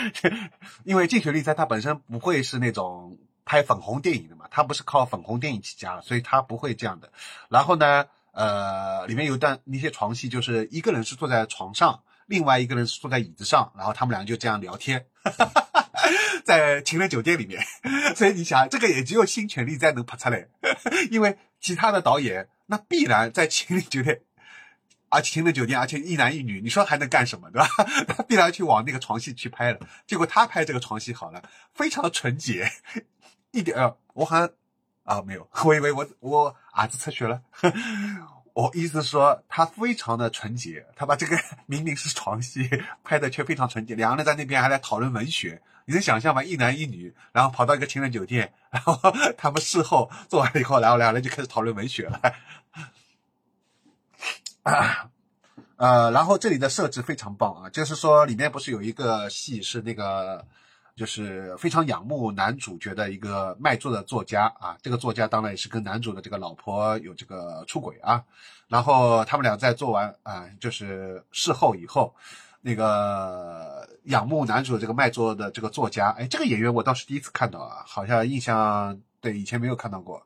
[0.83, 7.09] 因为金雪丽在她本身不会是那种拍粉红电影的嘛，她不是靠粉红电影起家，所以她不会这样的。
[7.47, 15.05] 然后呢，呃，里面有一段那些床戏，就是一个人是坐在床上，另外一个人是坐在椅子上，然后他们俩就这样聊天。
[15.23, 15.67] 哈哈哈
[16.45, 17.61] 在情人酒店里面，
[18.15, 20.47] 所以你想，这个也只有新权力在能拍出来，
[21.09, 24.21] 因为其他的导演那必然在情人酒店，
[25.09, 27.67] 而且情人酒店，而且一男一女，你说还能干什么，对吧？
[28.07, 29.79] 他必然去往那个床戏去拍了。
[30.07, 31.41] 结果他拍这个床戏好了，
[31.73, 32.71] 非常的纯洁，
[33.51, 34.49] 一点呃，我好像
[35.03, 37.41] 啊没有，我以为我我儿子出血了。
[38.53, 42.69] 我意思说，他非常的纯洁，他把这个明明是床戏
[43.01, 43.95] 拍的却非常纯洁。
[43.95, 45.61] 两个人在那边还在讨论文学，
[45.91, 46.41] 你能想象吗？
[46.41, 48.97] 一男一女，然后跑到一个情人酒店，然后
[49.37, 52.21] 他们事后做完以后，然后两人就开始讨论文学了。
[54.63, 55.09] 啊，
[55.75, 60.45] 呃，然后这里的设置非常棒啊，就是说里面不是有一个戏是那个。
[60.93, 68.23] 就是非常仰慕男主角的一个卖座的作家啊，这个作家当然也是跟男主的这个老婆有这个出轨啊，
[68.67, 72.13] 然后他们俩在做完啊，就是事后以后，
[72.59, 80.25] 那个仰慕男主这个卖座的这个作家，哎，这个演员我倒是第一次看到啊，好像印象对以前没有看到过，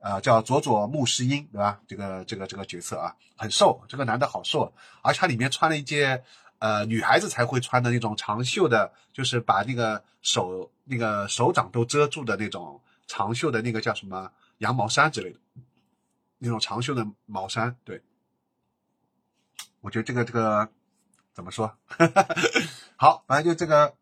[0.00, 1.80] 啊，叫佐佐木诗音对吧？
[1.86, 6.22] 这个这个这个角色啊，很瘦，这个男的好瘦，而且他里面穿了一件。
[6.58, 15.38] 呃，女孩子才会穿的那种长袖的，就是把那个手、那个手掌都遮住的那种长袖的那个叫什么羊毛衫之类的，
[16.38, 17.76] 那种长袖的毛衫。
[17.84, 18.00] 对，
[19.82, 20.66] 我觉得这个这个
[21.34, 21.70] 怎么说？
[22.96, 23.94] 好，反正就这个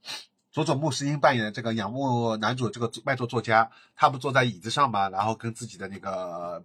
[0.53, 6.65] 佐佐木石英扮演的这个仰慕男主这个卖座作家，他不坐在椅子上嘛，然后跟自己的那个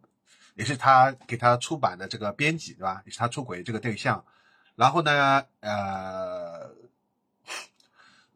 [0.54, 3.02] 也是他给他出版的这个编辑对吧？
[3.06, 4.24] 也是他出轨这个对象。
[4.76, 6.70] 然后呢，呃，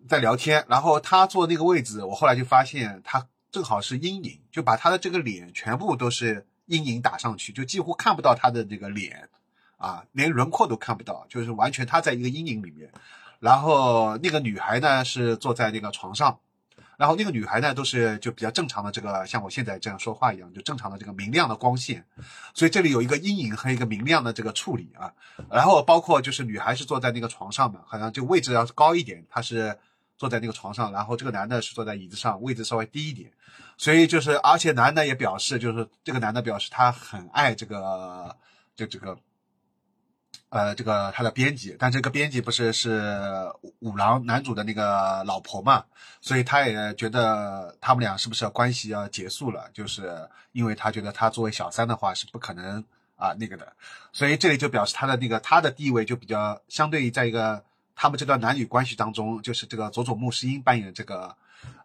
[0.09, 9.29] 在聊天，然后他坐那个位置，我后来就发现他正好是阴影，就把他的这个脸全部都是阴影打上去，就几乎看不到他的这个脸，
[9.77, 12.91] 啊，连轮廓都看不到，就是完全他在一个阴影里面。
[13.43, 16.39] 然后那个女孩呢是坐在那个床上。
[16.95, 22.05] 然后那个女孩呢，都是就比较正常的这个，像我现在这样说话一样，就正常的这个明亮的光线，
[22.53, 25.11] 所以这里有一个阴影和一个明亮的这个处理啊。
[25.49, 29.75] 然后包括就是女孩是坐在那个床上嘛，好像就位置要高一点，她是
[30.17, 33.29] 坐在那个床上，然后这个男的是坐在椅子上，位置稍微低一点。
[33.75, 38.37] 所以就是而且男的也表示，就是这个男的表示他很爱这个，
[38.75, 39.17] 就这个。
[40.54, 43.12] 呃，这个他的编辑，但这个编辑不是是
[43.80, 45.84] 五郎男主的那个老婆嘛，
[46.22, 49.68] 所以他也觉得他们俩是不是关系要结束了？
[49.74, 52.84] 就是因为他觉得他作为小三的话是不可能
[53.16, 53.74] 啊那个的，
[54.12, 57.64] 所以这里就表示他的那个他的地位就比较相对于在一个
[57.95, 61.36] 他们这段男女关系当中，就是这个佐佐木诗音扮演的这个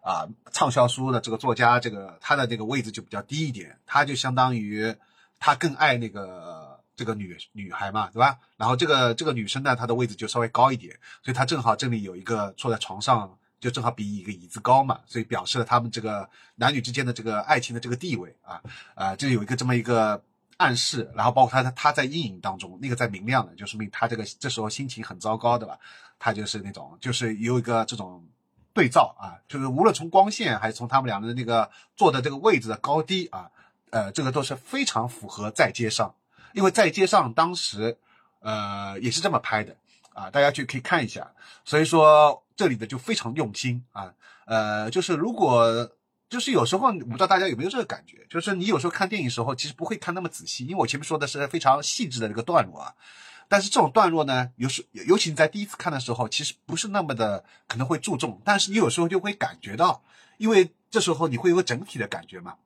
[0.02, 4.94] 啊畅销书的这个作家，这个他的这个位置就比较低一点，他就相当于
[5.40, 6.67] 他更爱那个。
[6.98, 8.36] 这个女女孩嘛，对吧？
[8.56, 10.92] 然后这个这个女生呢，她的位置就稍微高一点，
[11.22, 18.60] 所以她正好这里有一个坐在床上，就正好比一个椅子高嘛，所以表示了他们这个男女之间的这个爱情的这个地位啊
[18.96, 20.20] 啊，就有一个这么一个
[20.56, 21.08] 暗示。
[21.14, 25.78] 然后包括她她在阴影当中，那个在明亮的，就说明她这个这时候心情很糟糕对吧？
[26.20, 28.26] 他就是那种就是有一个这种
[28.74, 33.48] 对照啊，就是无论从光线还是从他们两个人那个坐的这个位置的高低啊，
[33.90, 36.12] 呃，这个都是非常符合在街上。
[36.52, 37.96] 因为在街上当时，
[38.40, 39.76] 呃，也是这么拍的
[40.14, 41.30] 啊，大家去可以看一下。
[41.64, 44.14] 所以说这里的就非常用心啊，
[44.46, 45.90] 呃，就是如果
[46.28, 52.94] 就是有时候我不知道大家有没有这个感觉，就是你有时候看电影时候其实不会看那么仔细，因为我前面说的是非常细致的这个段落啊。
[53.48, 60.02] 但是这种段落呢，有时尤其你在第一次看的时候，其实不是那么的可能会注重，但是你有时候就会感觉到，
[60.36, 62.56] 因为这时候你会有个整体的感觉嘛，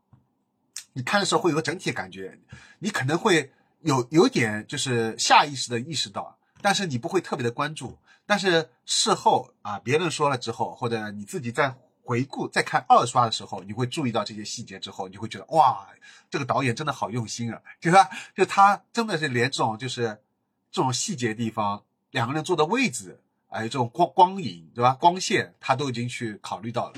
[0.93, 2.39] 你看的时候会有个整体的感觉，
[2.78, 3.53] 你可能会。
[3.83, 7.99] 有有点就是下意识的意识到，但是你不会特别的关注。
[8.26, 15.87] 但是事后啊，别人说了之后，或者你自己在回顾、再看二刷的时候，你会注意到这些细节之后，你会觉得哇，
[16.30, 18.09] 这个导演真的好用心啊， 对吧？
[18.37, 20.22] 就他真的是连这种就是
[20.70, 24.95] 这种细节地方，两个人坐的位置，还有这种光光影，对吧？
[24.95, 26.95] 光线他都已经去考虑到了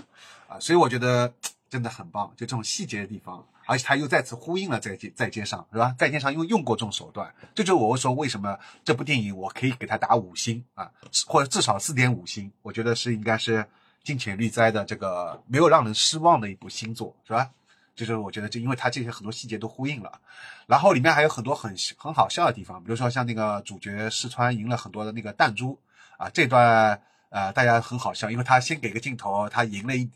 [0.49, 1.33] 啊，所以我觉得。
[1.71, 5.95] 真的很棒，就这种细节的地方，而且他又再次呼应了在街在街上，是吧？
[5.99, 10.91] 在街上用用过这种手段，这就是我说为什么这部电影我可以给他打五星啊，
[11.27, 13.67] 或者至少四点五星，我觉得是应该是
[14.03, 17.51] 金钱绿灾的这个没有让人失望的一部新作，是吧？
[17.97, 20.21] 就是我觉得这因为他这些很多细节都呼应了，
[20.67, 25.79] 然后里面还有很多很很好笑的地方，比如说像那个主角四川赢了很多的那个弹珠
[26.19, 27.01] 啊，这段
[27.31, 30.11] 呃大家很好笑，因为他先给个镜头，他赢了一。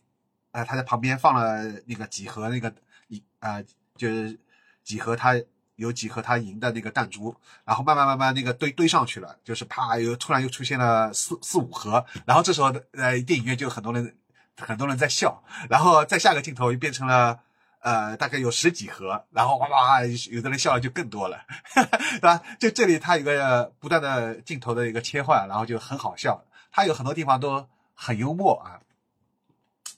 [0.51, 2.72] 啊，他在旁边放了那个几盒那个
[3.09, 3.62] 一啊，
[3.96, 4.38] 就是
[4.82, 5.34] 几盒他
[5.76, 14.16] 有几盒他赢的那个弹珠，然后慢慢慢慢那个堆堆上去了，就是啪又突然又出现了四四五盒，然后这时候呃电影院就很多人
[14.57, 17.38] 很多人在笑，然后再下个镜头又变成了
[17.80, 21.38] 呃大概有十几盒，然后哇哇有的人笑的就更多了，
[21.74, 22.42] 对吧？
[22.59, 26.42] 就这里他有个不断的镜头的一个切换，然后就很好笑，
[26.72, 28.80] 他有很多地方都很幽默啊。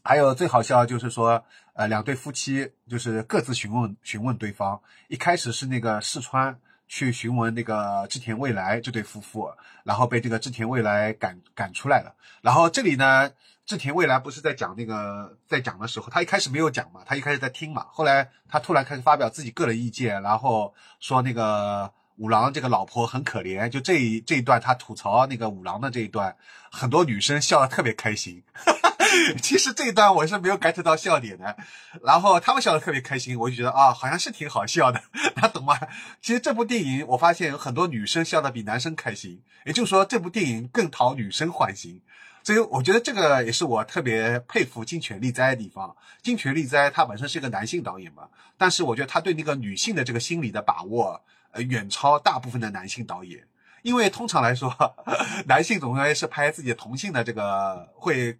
[0.03, 1.45] 还有最好笑就是说，
[1.75, 4.81] 呃，两对夫妻就是各自询问询问对方。
[5.09, 9.51] 一开始是那个四川去询问那个织田未来这对夫妇，
[9.85, 12.15] 然后被这个织田未来赶赶出来了。
[12.43, 13.31] 然后这里呢，
[13.67, 17.87] 织田未来不是在讲那个在讲的时候，他一开始没有讲嘛，他一开始在听嘛。
[17.91, 23.67] 后来他突然开始发表自己个人意见，然后说那个五郎这个老婆很可怜。
[23.71, 26.37] 就这一这一段他吐槽那个五郎的这一段，
[26.71, 28.43] 很多女生笑得特别开心。
[29.43, 31.57] 其实这一段我是没有 get 到笑点的，
[32.05, 35.03] 然后他们笑得特别开心，我就觉得啊，好像是挺好笑的，
[35.35, 35.77] 他懂吗？
[36.21, 42.01] 其实这部电影我发现有很多女生笑得比男生开心，也就是说这部电影更讨女生欢心，
[42.45, 45.97] 所以我觉得这个也是我特别佩服金泉利哉的地方。
[46.23, 51.21] 金泉利哉他本身是一个男性导演嘛，但是我觉得他对那个女性的这个心理的把握，
[51.53, 53.47] 呃，远超大部分的男性导演，
[53.83, 54.75] 因为通常来说，
[55.47, 58.39] 男性总归是拍自己同性的这个会。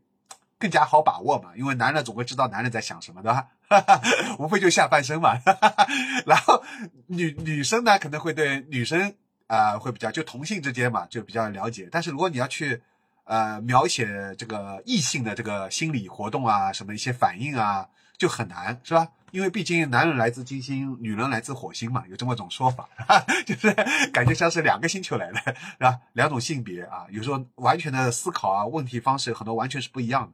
[0.61, 3.49] 更加好把握嘛，因为男人总会知道男人在想什么，对吧？
[4.39, 5.39] 无非就下半身嘛。
[5.39, 5.87] 哈哈哈
[6.27, 6.63] 然后
[7.07, 9.15] 女女生呢，可能会对女生
[9.47, 11.89] 啊会比较就同性之间嘛就比较了解。
[11.91, 12.83] 但是如果你要去
[13.25, 14.07] 呃描写
[14.37, 17.89] 这个异性的这个心理活动啊，什么一些反应啊，
[18.19, 19.09] 就很难，是吧？
[19.31, 22.89] 因为毕竟男人来自金星，女人来自火星嘛，有这么种说法，
[23.47, 23.73] 就是
[24.13, 26.01] 感觉像是两个星球来的，是吧？
[26.13, 30.33] 两种性别啊，有时候完全的思考啊，问题方式很多完全是不一样的。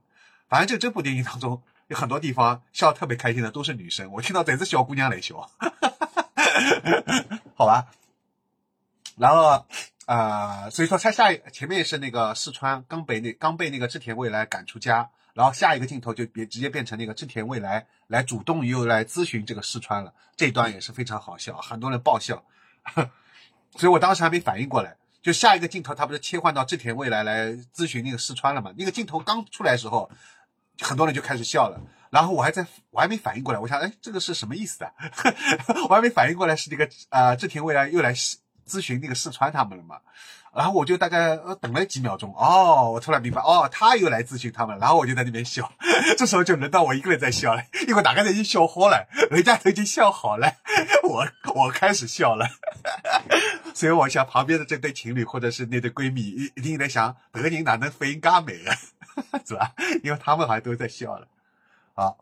[0.49, 4.11] 反正就这部电影当中，有很多地方笑得特别开心的都是女生。
[4.13, 5.51] 我听到这是小姑娘来笑，
[7.55, 7.87] 好吧。
[9.17, 9.67] 然后，
[10.07, 20.15] 呃，所以说他下前面是那个四川刚被那刚被那个织田未来赶出家，然后下一个镜头就别直接变成那个织田未来来主动又来咨询这个四川了。
[20.35, 22.43] 这一段也是非常好笑，很多人爆笑。
[23.77, 28.73] 所以我当时还没反应过来，就下一个镜头他不是切换到志田未来来咨询那个四川了嘛？
[28.79, 30.11] 那个镜头刚出来的时候。
[30.79, 31.81] 很多人就开始笑了，
[32.11, 34.93] 然后我还在，我还没反应过来，我想，哎，这个是什么意思啊？
[35.89, 38.13] 我还没反应过来是那个呃，志田未来又来
[38.67, 39.99] 咨询那个四川他们了嘛？
[40.55, 45.71] 然后我就大概等了几秒钟，哦，我突然明白，哦，他又来咨询他们，然后我就在那边笑，
[46.17, 50.51] 这时候就轮到我一个人在笑了，因为大家都已经笑好了，人家都已经笑好了，
[51.05, 52.47] 我我开始笑了，
[53.75, 58.75] 所以我想旁边的这对情侣或者是那对闺蜜一一定在想，这个人哪能飞嘎美啊？
[59.45, 59.73] 是吧？
[60.03, 61.27] 因为他们好像都在笑了。
[61.95, 62.17] 好，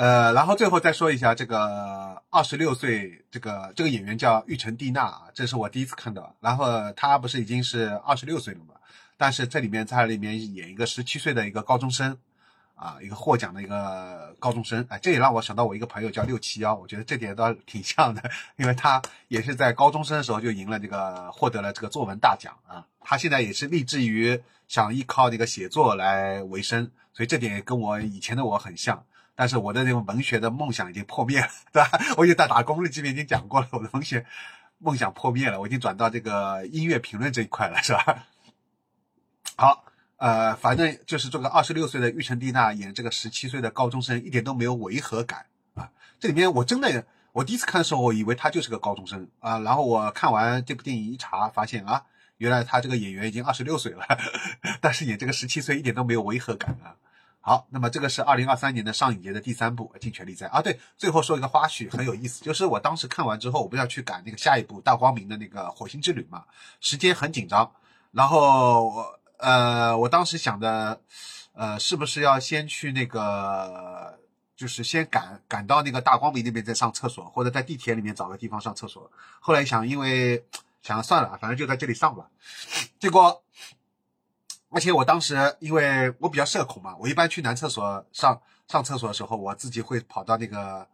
[0.00, 6.34] 呃，然后最后再说一下这个二十六岁，这个这个演员叫玉成蒂娜啊，这是我第一次看到。
[6.40, 8.76] 然后他不是已经是二十六岁了嘛？
[9.18, 12.16] 但是这里面在里面演一个十七岁的一个高中生。
[12.76, 18.22] 啊，一个获奖的一个高中生，哎，这也让我想到我一个朋友叫六七幺，我觉得这点倒挺像的，
[18.56, 22.86] 因为他也是在高中生的时候就赢了这个，获得了这个作文大奖啊。
[23.02, 29.04] 他现在也是立志于想依靠这个写作来为生，所以这点跟我以前的我很像。
[29.40, 31.98] 但是我的这种文学的梦想已经破灭了， 对吧？
[32.18, 34.26] 我已经在打工日记里面已经讲过了，我的文学
[34.76, 38.26] 梦想破灭了，我已经转到这个音乐评论这一块了，是吧？
[39.56, 39.84] 好。
[40.18, 45.90] 呃，反正就是这个二十六岁的玉成蒂娜演这个十七岁的高中生，一点都没有违和感啊！
[46.18, 49.58] 这里面我真的，我第一次看的时候，我以为他就是个高中生啊。
[49.60, 52.04] 然后我看完这部电影一查，发现啊，
[52.36, 54.04] 原来他这个演员已经二十六岁了，
[54.82, 57.00] 但是演这个十七岁一点都没有违和感啊。
[57.40, 60.60] 好，那么这个是二零二三年的上影节的第三部《尽全力在》啊。
[60.62, 66.44] 对，最后说一个花絮，很有意思，就是我当时看完之后，我不是要去赶那个下一部大光明的那个火星之旅嘛，
[66.80, 67.72] 时间很紧张，
[68.12, 69.20] 然后我。
[69.42, 71.00] 呃，我当时想的，
[71.54, 74.18] 呃，是不是要先去那个，
[74.54, 79.10] 就是先赶赶到那个大光明那边再上厕所，或者在地铁里面找个地方上厕所。
[79.40, 80.44] 后来想，因为
[80.82, 82.28] 想算了，反正就在这里上吧。
[82.98, 83.42] 结果，
[84.70, 90.86] 而且我当时因为我比较社恐嘛，我一般去男厕所上上厕所的时候，我自己会跑到那个，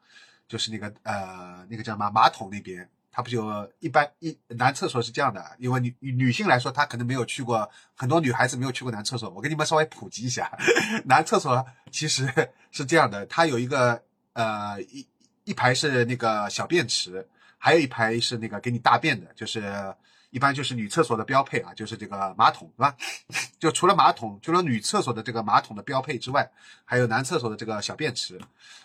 [0.49, 2.89] 就是那个呃那个叫什么马桶那边。
[3.13, 9.31] 他不就一般一男厕所是这样的，因为女女性来说，她可能没有去过，很多女孩子没有去过男厕所。
[9.31, 10.51] 我给你们稍微普及一下，
[11.07, 12.31] 男厕所其实
[12.71, 14.03] 是这样的，它有一个
[14.35, 15.07] 呃一
[15.45, 19.95] 一排是那个小便池，还有一排是那个给你大便的，就是。
[20.37, 22.95] 一般就是女厕所的标配啊，就是这个马桶，对吧？
[23.59, 26.51] 就除了马桶，除了女厕所的这个马桶的标配之外，
[26.85, 28.39] 还有男厕所的这个小便池。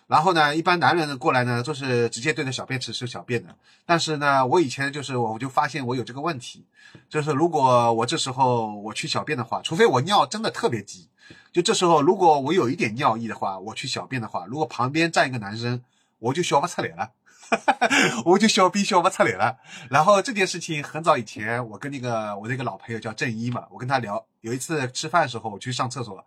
[0.08, 3.54] 然后呢，一般男人过来呢，都是直接对着小便池是小便的。
[3.86, 6.64] 但是呢，我以前就是我就发现我有这个问题，
[7.10, 11.10] 就是如果我这时候我去小便的话，除非我尿真的特别急，
[11.52, 15.84] 就这时候如果我有一点尿意的话，我去小便的话，如果旁边站一个男生，
[16.20, 17.12] 我就笑不出来了。
[18.26, 19.58] 我就笑逼笑不出来了，
[19.90, 26.26] 然后这件事情很早以前，我跟那个我那个老朋友叫郑一嘛，我跟他聊，有一次吃饭的时候我去上厕所，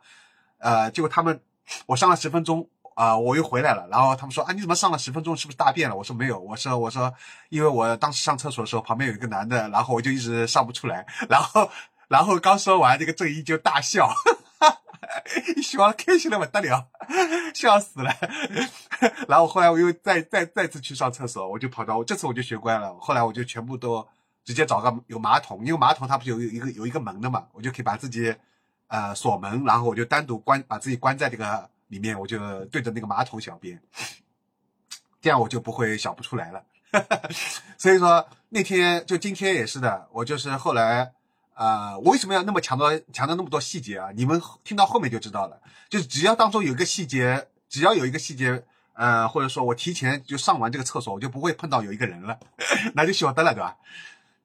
[0.59, 1.41] 呃，结果他们
[1.87, 5.97] 我上了十分钟啊，我又回来了，然后他们说啊你怎么上了十分钟是不是大便了？
[5.97, 7.13] 我说没有，我说我说
[7.49, 11.71] 因为我当时上厕所的时候旁边有一个男的，然后我就一直上不出来，然后
[12.09, 14.13] 然后刚说完这个郑一就大笑。
[15.63, 16.89] 笑开心的不得了，
[17.55, 18.15] 笑死了。
[19.29, 22.95] 然后后来我又再再再次去上厕所，我就跑到，这次我就学乖了。
[22.99, 24.07] 后来我就全部都
[24.45, 28.35] 直接找个有马桶，因为马桶它不是有一个有一个门的嘛，我就可以把自己
[28.89, 33.83] 呃锁门，然后我就单独关把自己关在这个里面，我就对着那个马桶小便，
[35.21, 36.65] 这样我就不会小不出来了。
[37.77, 41.13] 所以说那天就今天也是的，我就是后来。
[41.55, 44.11] 啊，我为什么要那么强调强调那么多细节啊？
[44.15, 45.59] 你们听到后面就知道了。
[45.89, 52.39] 就是只要当中有一个细节，只要有一个细节，呃，或者说我提前就上完这个厕所，我就不会碰到有一个人了，
[52.95, 53.77] 那就晓得了，对吧？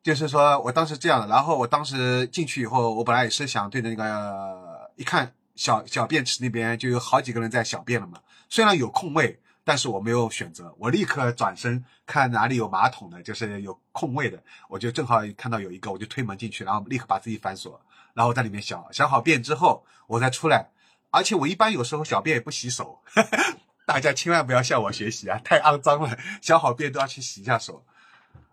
[0.02, 9.40] 就是说我当时这样的，然后我当时进去以后，我本来也是想对着那个一看小小便池那边就有好几个人在小便了嘛，虽然有空位。
[9.70, 17.80] 但是我没有选择，我立刻转身看哪里有马桶的，就是有空位的，我就正好看到有一个，我就推门进去，然后立刻把自己反锁，
[18.16, 20.72] 然后在里面小小好便之后，我再出来。
[21.12, 23.00] 而且我一般有时候小便也不洗手，
[23.86, 27.86] 大家千万不要向我学习啊，太肮脏了，小好便都要去洗一下手。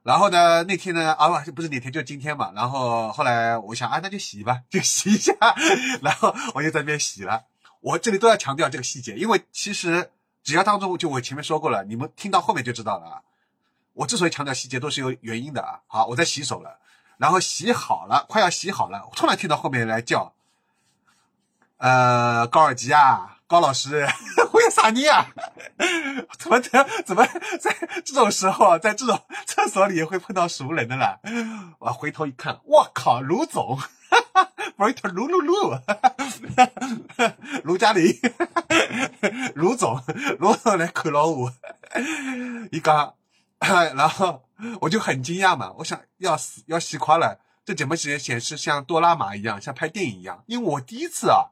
[0.03, 2.53] 然后呢，那天呢，啊不，不是那天，就今天嘛。
[2.55, 5.33] 然后后来我想，啊，那就洗吧，就洗一下。
[6.05, 7.45] 然后我就在那边洗了。
[7.81, 10.11] 我这里都要强调这个细节，因为其实。
[10.47, 13.23] 只要当中就我前面说过了，你们听到后面就知道了。
[13.95, 15.81] 我之所以强调细节，都是有原因的啊。
[15.89, 16.79] 好，我在洗手了，
[17.19, 20.33] 然后洗好了，快要洗好了，我突然听到后面来叫，
[21.79, 24.07] 呃，高尔基啊，高老师，
[24.55, 25.27] 为啥你啊？
[26.39, 27.27] 怎么怎怎么
[27.61, 31.19] 在这种时候，在这种厕所里会碰到熟人的了？
[31.81, 33.81] 我回头一看，我靠，卢总。
[34.77, 35.75] 不是他卢卢卢，
[37.65, 38.15] 卢嘉玲，
[39.55, 40.03] 卢总，
[40.39, 41.53] 卢总来看了我，
[42.71, 43.15] 一讲，
[43.59, 44.45] 然后
[44.81, 50.43] 我就很惊讶嘛，我想要死要死垮了，这怎么显显示像多拉玛一样，像拍电影一样？
[50.47, 51.51] 因为我第一次啊，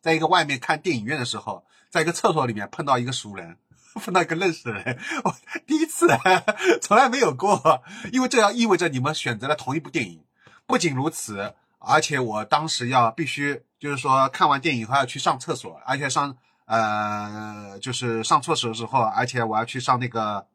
[0.00, 3.56] 在一个外面看电影院的时候，在一个厕所里面碰到一个熟人，
[3.94, 5.34] 碰到一个认识的人，我
[5.66, 6.08] 第一次，
[6.82, 7.82] 从来没有过，
[8.12, 10.22] 因为这样意味着你们选择了同一部电影。
[10.66, 20.46] 不仅如此，而且我当时要必须，就是说看完电影后要去上厕所，而且上呃就是上厕所的时候，而且我要去上那个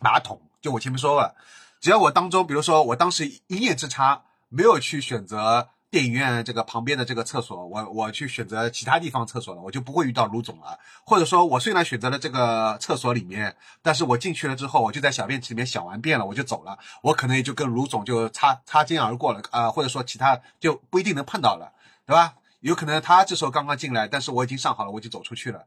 [0.00, 0.40] 马桶。
[0.60, 1.34] 就我前面说了，
[1.80, 5.68] 只要我当中，比如说我当时一念之差，没有去选择。
[5.92, 10.78] 电影院这个旁边的这个厕所，我我去选择其他地方厕所了，我就不会遇到卢总了。
[11.04, 21.70] 或者说，我虽然选择了这个厕所里面，但是我进去了之后，我就在小便池里面小完便了，我就走了，我可能也就跟卢总就擦擦肩而过了啊，或者说其他就不一定能碰到了，
[22.06, 22.34] 对吧？
[22.60, 25.66] 有可能他这时候刚刚进来，但是我已经上好了，我就走出去了。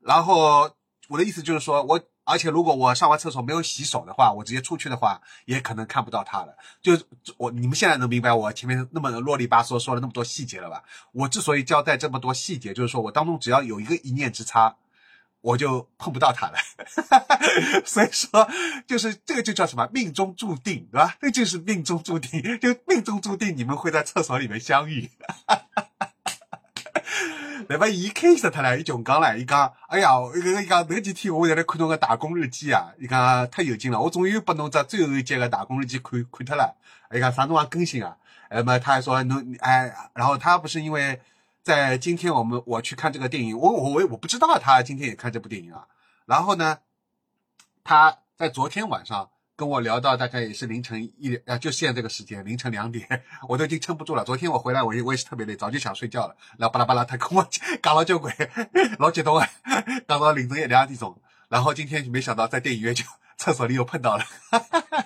[0.00, 0.70] 然后
[1.08, 2.00] 我的意思就是说，我。
[2.28, 6.56] 而且如果我上完厕所没有洗手的话，我直接出去的话，也可能看不到他了。
[6.82, 6.98] 就
[7.36, 10.82] 我你们现在能明白我前面那么啰里吧嗦说了那么多细节了吧？
[11.12, 14.74] 我之所以交代这么多细节，就是说我当中只要有一个一念之差，
[15.46, 16.54] 我就碰不到他了。
[17.86, 18.50] 所以说，
[18.84, 21.14] 就是这个就叫什么命中注定，对吧？
[21.20, 25.08] 那就是命中注定，就命中注定你们会在厕所里面相遇。
[27.68, 36.76] 那么一开始他呢，伊穷讲了，伊讲，哎呀，伊个伊讲，那几天我在那看侬个打工日记啊，伊讲太有劲了，我终于把侬这最后一节个打工日记看看脱了。
[37.14, 38.16] 伊讲啥辰光更新啊？
[38.50, 41.20] 那么他还说侬哎，然后他不是因为
[41.66, 45.88] 在今天我们我去看这个电影，我我我我不知道他今天也看这部电影啊。
[46.24, 46.78] 然后呢，
[47.82, 54.22] 他在昨天晚上跟我聊到大概也是凌晨一，啊，就现在这个时间，凌晨两点， 我都已经撑不住了。
[54.22, 56.36] 昨天我回来，我也我也是特别累，早就想睡觉了。
[56.56, 57.44] 然后巴拉巴拉，他跟我
[57.82, 58.32] 讲了酒鬼，
[59.00, 59.48] 老激动啊，
[60.06, 61.20] 讲到凌晨一两点钟。
[61.48, 63.04] 然后今天就没想到在电影院就
[63.36, 65.04] 厕所里又碰到了，哈哈哈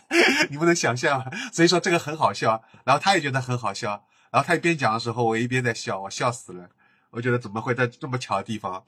[0.50, 2.62] 你不能想象，所以说这个很好笑。
[2.84, 6.68] 然后他也觉得很好笑，然后他一边讲的时候，我一边在笑，我笑死了。
[7.10, 8.84] 我觉得怎么会在这么巧的地方？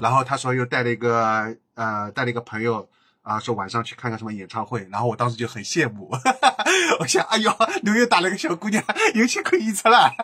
[0.00, 2.88] 然后他说又带了一个呃带了一个朋友
[3.22, 4.86] 啊，说晚上去看看什么演唱会。
[4.92, 6.08] 然后我当时就很羡慕，
[7.00, 7.52] 我想哎呦，
[7.82, 10.14] 纽约打了个小姑娘，有钱可以吃了。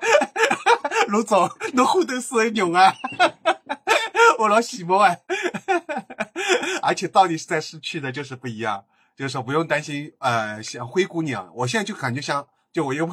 [1.08, 2.94] 卢总，你后头是很牛啊，
[4.38, 5.16] 我老羡慕啊。
[6.82, 8.84] 而且到底是在市区的，就是不一样，
[9.16, 12.46] 就是说不用担心呃像灰姑娘，我现在就感觉像。
[12.74, 13.08] 就我用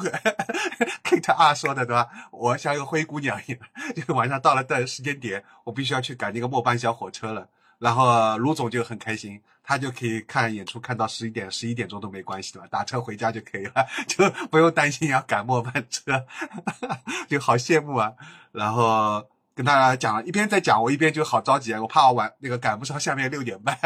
[1.04, 2.08] Kate 二说的对吧？
[2.32, 3.60] 我像一个灰姑娘一样，
[4.04, 7.48] 就晚上到了的时间点，我必须要去赶那个末班小火车了。
[7.78, 12.66] 然后卢总就很开心，他就可以看演出看到十一点、十一点钟都没关系对吧？
[12.68, 16.26] 打车回家就可以了， 就不用担心要赶末班车，
[17.28, 18.12] 就好羡慕啊。
[18.50, 23.78] 然后跟他讲了，一边在讲，我一边就好着急啊，我怕我晚那个赶不上下面六点半。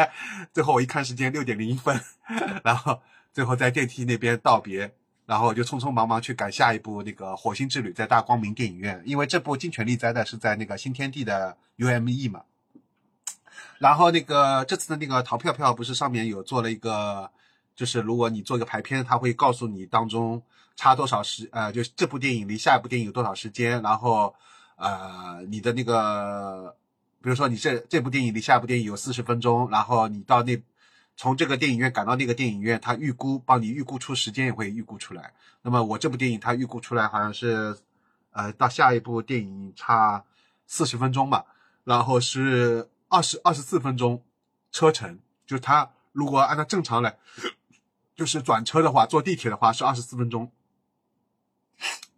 [0.53, 2.01] 最后我一看时间六点零一分，
[2.63, 2.99] 然后
[3.31, 4.91] 最后在电梯那边道别。
[5.27, 12.43] 然后就匆匆忙忙去赶下一部那个《火星之旅》在大光明电影院，因为这部《金权力灾》的是在那个新天地的 UME 嘛。
[13.77, 17.29] 然后那个这次的那个淘票票不是上面有做了一个，
[17.75, 20.41] 就是如果你做一个排片，它会告诉你当中
[20.77, 24.33] 差多少时，呃，就这部电影离下一部电影有多少时间，然后
[24.77, 26.73] 呃你的那个，
[27.21, 30.57] 比如说你这这部电影离下一部电影有四十分钟，然后你到那。
[31.17, 35.33] 从这个电影院赶到那个电影院，他预估帮你预估出时间也会预估出来。
[35.63, 37.75] 那么我这部电影他预估出来好像是，
[38.29, 40.23] 呃，到下一部电影差
[40.67, 41.45] 四十分钟吧，
[41.83, 44.23] 然后是二十二十四分钟
[44.71, 47.17] 车程，就是他如果按照正常来，
[48.15, 50.51] 就是转车的话，坐地铁的话是二十四分钟。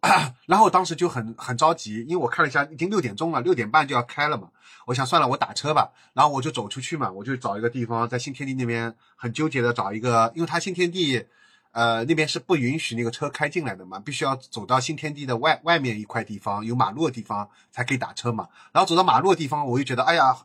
[0.48, 4.50] 然后我当时就很很着急，因为我看了一下，已经六点钟了，六点半就要开了嘛。
[4.86, 5.92] 我想算了，我打车吧。
[6.14, 11.26] 然后我就走出去嘛，我就找一个地方，在新天地那边很纠结的找一个，因为他新天地，
[11.72, 18.48] 呃，那边是不允许那个车开进来的嘛，必须要走到新天地的外外面一块地方，有马路的地方才可以打车嘛。
[18.72, 20.36] 然后走到马路的地方，我就觉得，哎呀，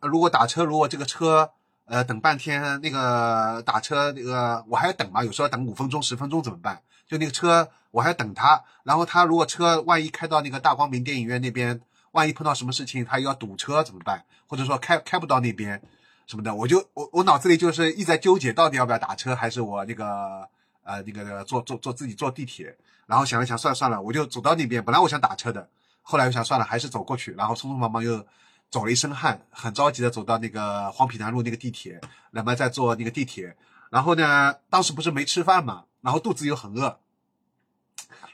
[0.00, 1.50] 如果打车，如果这个车，
[1.86, 6.80] 呃，等半天，那个打车那个我还要等嘛，有时候等五分钟、十分钟怎么办？
[7.06, 8.62] 就那个车，我还要等他。
[8.82, 11.80] 然后他如果车万一开到那个大光明电影院那边，
[12.12, 14.22] 万一碰到什么事情，他又要堵车怎么办？
[14.46, 15.80] 或者说开开不到那边
[16.26, 20.46] 什么的，我就我我脑子里就是一直在纠结，到底要不要打车，还是我那个
[20.82, 22.76] 呃那个坐坐坐自己坐地铁。
[23.06, 24.84] 然后想了想，算了算了，我就走到那边。
[24.84, 25.68] 本来我想打车的，
[26.02, 27.32] 后来我想算了，还是走过去。
[27.32, 28.26] 然后匆匆忙忙又
[28.68, 32.00] 走了一身汗，很着急的走到那个黄陂南路那个地铁，
[32.32, 33.56] 那么再坐那个地铁。
[33.90, 36.98] 然后呢，当时不是没吃饭嘛，然后肚子又很饿。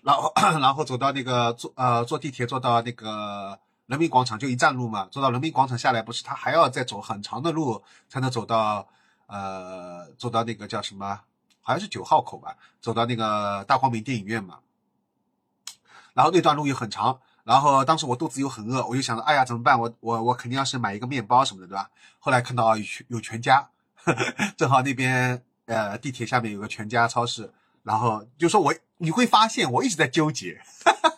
[0.02, 8.88] 然后， 然后走到那个坐呃坐地铁坐到那个人民广场就一站路嘛，坐到人民广场下来不是他还要再走很长的路才能走到
[9.26, 11.20] 呃走到那个叫什么
[11.60, 14.58] 好像是九号口吧，走到那个大光明电影院嘛。
[16.14, 19.78] 然后那段路又很长，然后当时我肚子又很饿，我就想着哎呀怎么办？
[19.78, 21.88] 我我我肯定要是买一个面包什么的对吧？
[22.18, 23.70] 后来看到有有全家，
[24.58, 27.52] 正好那边呃地铁下面有个全家超市。
[27.82, 30.60] 然后就说，我你会发现我一直在纠结，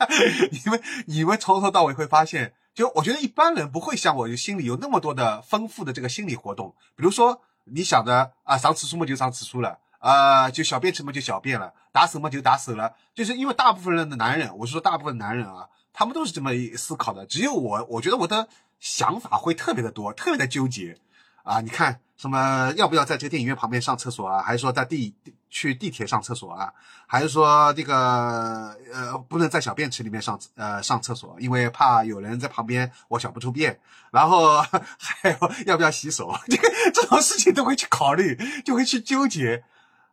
[0.50, 6.74] 你们你们从头到尾会发现，就我觉得一般人不会像我心里有那么多的丰富的这个心理活动。
[6.96, 17.26] 比如说，你想着啊，上厕所嘛就上厕所了，啊，就小便什么就小便了，打手嘛就打手了，就是因为大部分人的男人，我是说大部分男人啊，他们都是这么思考的。
[17.26, 18.48] 只有我，我觉得我的
[18.80, 20.98] 想法会特别的多，特别的纠结
[21.42, 21.60] 啊。
[21.60, 24.42] 你看什么要不要在这个电影院旁边上厕所啊？
[24.42, 25.14] 还是说在地？
[25.54, 26.72] 去地铁上厕所啊，
[27.06, 33.78] 还是说这个呃不能在小便池里面上呃上厕所，因为怕有人在旁边我小不出便，
[34.10, 34.60] 然后
[34.98, 39.62] 还有要不要洗手， 这个这种事情都会去考虑，就会去纠结。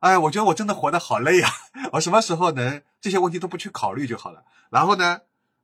[0.01, 1.49] 哎，我觉得我真的活得好累啊！
[1.93, 4.43] 我什么时候能这些问题都不去考虑就好了。
[4.69, 5.21] 然后呢？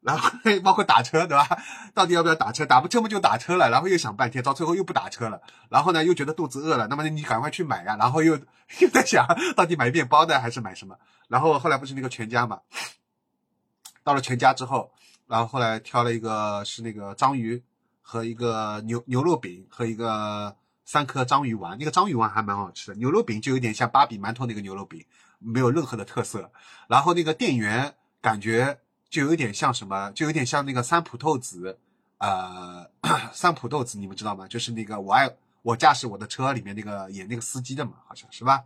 [0.07, 0.29] 然后
[0.63, 1.45] 包括打车，对吧？
[1.93, 2.65] 到底要不要打车？
[2.65, 3.69] 打不车不就打车了。
[3.69, 5.41] 然后又想半天，到最后又不打车了。
[5.67, 7.97] 然后呢，又觉得肚子饿了，那么你赶快去买呀。
[7.99, 8.39] 然后又
[8.79, 9.27] 又在想
[9.57, 10.95] 到底买面包呢还是买什么？
[11.27, 12.61] 然后后来不是那个全家嘛？
[14.05, 14.89] 到了全家之后，
[15.27, 17.61] 然后后来挑了一个是那个章鱼
[18.01, 20.55] 和一个牛牛肉饼和一个
[20.85, 21.77] 三颗章鱼丸。
[21.77, 25.03] 那个章鱼丸还蛮好吃的，牛肉饼就有点像芭比馒头那个牛肉饼，
[25.39, 26.49] 没有任何的特色。
[26.87, 28.79] 然后那个店员感觉。
[29.09, 31.77] 就有点像什么，就有点像那个三浦透子，
[32.17, 32.89] 呃，
[33.33, 34.47] 三浦透子，你们知道吗？
[34.47, 35.29] 就是那个我爱
[35.61, 38.63] 我驾驶我的车里面那个演那个司机的嘛，好像是吧？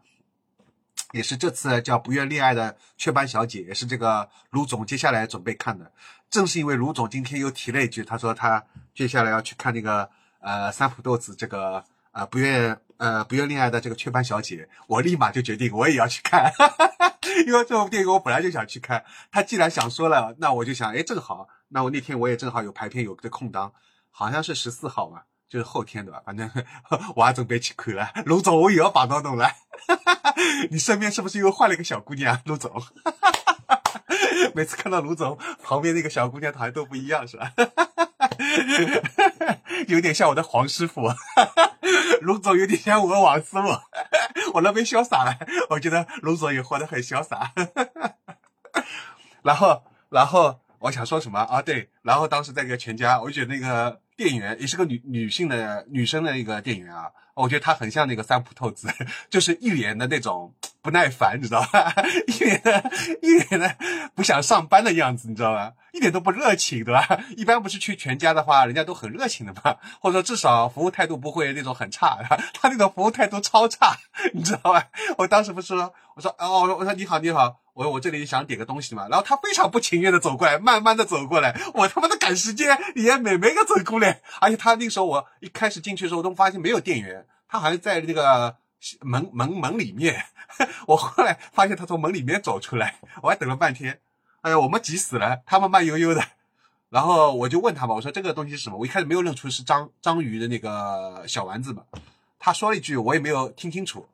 [1.13, 5.91] 也是这次叫不愿恋爱的雀斑小姐，也是这个卢总接下来准备看的。
[6.29, 8.63] 正是因为卢总今天又提了一句，他说他
[8.95, 11.83] 接下来要去看那个呃三浦豆子这个
[12.13, 16.53] 呃不愿呃不愿恋爱的这个雀斑小姐，我立马就决定我也要去看，
[17.47, 19.03] 因为这部电影我本来就想去看。
[19.31, 23.73] 他既然想说了，那我就想，哎，正好，那我那天我也正好有排片有个空档，
[24.11, 25.23] 好像是十四号嘛。
[25.49, 26.49] 就是后天的吧，反正
[27.13, 28.09] 我还准备去看了。
[28.25, 29.51] 卢总，我也要帮到侬了。
[30.71, 32.71] 你身边是不是又换了一个小姑娘，卢总？
[34.53, 37.51] 每次看到卢总旁边那个小姑娘，好像都不一样，是吧？
[39.87, 41.09] 有点像我的黄师傅，
[42.22, 43.61] 卢总有点像我王师傅。
[44.53, 45.38] 我那边潇洒了，
[45.69, 47.51] 我觉得卢总也活得很潇洒。
[49.43, 51.61] 然后，然后我想说什么啊？
[51.61, 54.01] 对，然后当时在个全家，我觉得那个。
[54.22, 58.88] 店员也是个女女性的女生的一个店员啊，我觉得她很像那个三浦透子，
[59.32, 60.53] 就是一脸的那种
[60.84, 61.91] 不耐烦，你知道吧？
[62.28, 62.91] 一脸的，
[63.24, 63.76] 一脸的
[64.13, 65.74] 不想上班的样子，你知道吧？
[65.91, 67.07] 一点都不热情，对吧？
[67.36, 72.19] 一般不是去全家的话，人家都很热情的嘛，或者说至少服务态度不会那种很差，
[72.53, 73.97] 他那种服务态度超差，
[74.34, 74.89] 你知道吧？
[75.17, 77.61] 我当时不是说，我说哦，我说你好，你好。
[77.74, 88.57] 我我这里想点个东西嘛，然后他非常不情愿的走过来，慢慢的走过来，我他妈的赶时间，也没没个走过来，而且他那时候我一开始进去的时候都发现没有店员，他好像在那个
[88.99, 90.26] 门门门里面，
[90.88, 94.01] 我后来发现他从门里面走出来，我还等了半天，
[94.41, 96.22] 哎呀，我们急死了，他们慢悠悠的，
[96.89, 98.78] 然后我就问他嘛，我说这个东西是什么？
[98.78, 101.84] 我一开始没有认出是章章鱼的那个小丸子嘛，
[102.38, 104.05] 他说了一句，我也没有听清楚。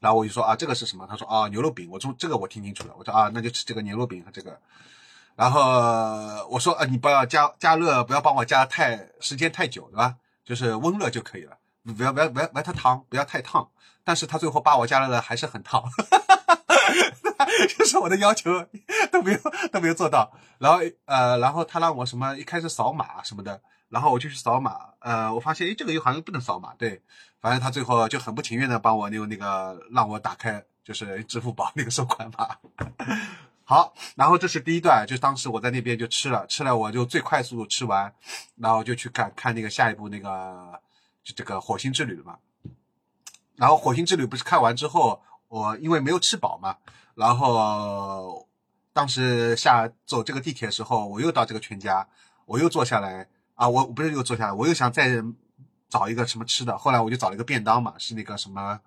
[0.00, 1.06] 然后我就说啊，这个是什么？
[1.08, 1.88] 他说啊，牛肉饼。
[1.92, 2.94] 我说这个我听清楚了。
[2.98, 4.58] 我说啊，那就吃这个牛肉饼和这个。
[5.36, 5.60] 然后
[6.48, 10.16] 我说啊，你不要加加热，不要帮我加太时间太久，对吧？
[10.44, 11.58] 就是温热就可以了，
[11.96, 13.68] 不要不要不要不要太烫，不要太烫。
[14.02, 15.84] 但是他最后把我加热的还是很烫，
[17.78, 18.66] 就是我的要求
[19.12, 19.38] 都没有
[19.70, 20.32] 都没有做到。
[20.58, 23.60] 然后呃，然后他让我什么一开始扫码什么的。
[23.90, 27.02] 然后我就去扫码，呃，我发现，哎，这个又好像不能扫码，对，
[27.40, 32.56] 反正他最后就很不情愿的帮我用那个让我打开，就是支付宝那个收款码。
[33.66, 38.14] 好，然后这是第一段，就当时我在那边就吃了，吃了我就最快速度吃完，
[38.56, 40.80] 然后就去看看那个下一步那个
[41.24, 42.38] 就这个火星之旅了嘛。
[43.56, 46.76] 然后火星之旅不是看完之后，我因为没有吃饱嘛，
[47.16, 48.48] 然后
[48.92, 52.08] 当时下走这个地铁的时候，我又到这个全家，
[52.46, 53.26] 我又坐下来。
[53.60, 55.22] 啊，我我不是又坐下来，我又想再
[55.90, 58.80] 找一个什么吃的，后来我就找了一个便当嘛，是那个什么，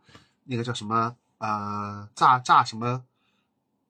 [0.46, 3.04] 那个叫什么呃炸炸什么，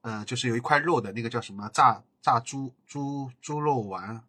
[0.01, 4.21] 呃就是有一块肉的那个叫什么炸炸猪猪猪肉丸，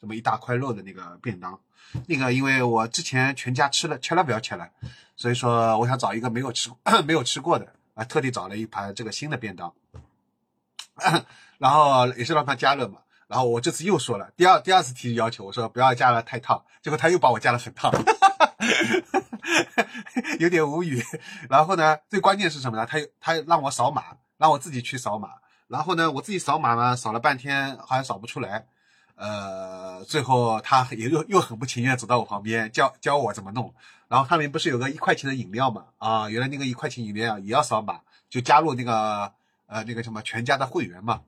[0.00, 1.58] 这么一大块肉的那个便当，
[2.06, 4.70] 那个因为我之前全家吃了，千万不要吃了，
[5.16, 6.70] 所以说我想找一个没有吃
[7.04, 9.74] 没有吃过的啊，特地找了一盘这个新的便当，
[11.58, 13.00] 然后也是让它加热嘛。
[13.28, 17.92] 然后我这次又说了，第二第二次提要求，我说不要加了太烫，结果他又把我加了很烫，
[20.38, 21.02] 有点无语。
[21.50, 22.86] 然后呢，最关键是什么呢？
[22.86, 25.30] 他又他让我扫码，让我自己去扫码。
[25.66, 28.66] 然后呢，我自己扫码呢，扫了半天好像扫不出来。
[29.16, 33.74] 呃，最后他也又又很不情愿走到我旁边教教我怎么弄。
[34.06, 35.86] 然后上面不是有个一块钱的饮料嘛？
[35.98, 39.32] 啊，原来那个一块钱饮料也要扫码，就加入那个。
[39.66, 41.20] 呃，那个什么全家的会员嘛，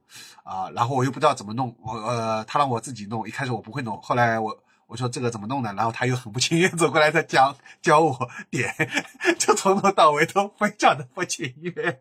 [0.44, 5.74] 啊，然后我又不知道怎么弄，我呃，他让我自己弄，一开始我不会弄，后来我我说这个怎么弄呢？
[5.76, 8.74] 然后他又很不情愿走过来再教教我点，
[9.38, 12.00] 就从头到尾都非常的不情愿，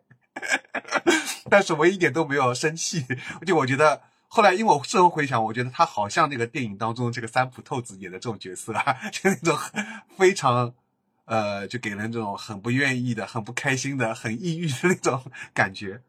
[1.50, 3.04] 但是我一点都没有生气，
[3.44, 9.58] 就我觉得后来因为我事后回想，我觉得他好像那个电影当中这个三浦透子演的这种角色啊， 就那种
[10.16, 10.72] 非常
[11.24, 15.22] 呃，就给人这种很不愿意的、很不开心的、很抑郁的那种
[15.52, 16.00] 感觉。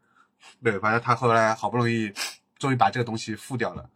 [0.63, 2.11] 对，反正他后来好不容易，
[2.57, 3.89] 终于把这个东西付掉了。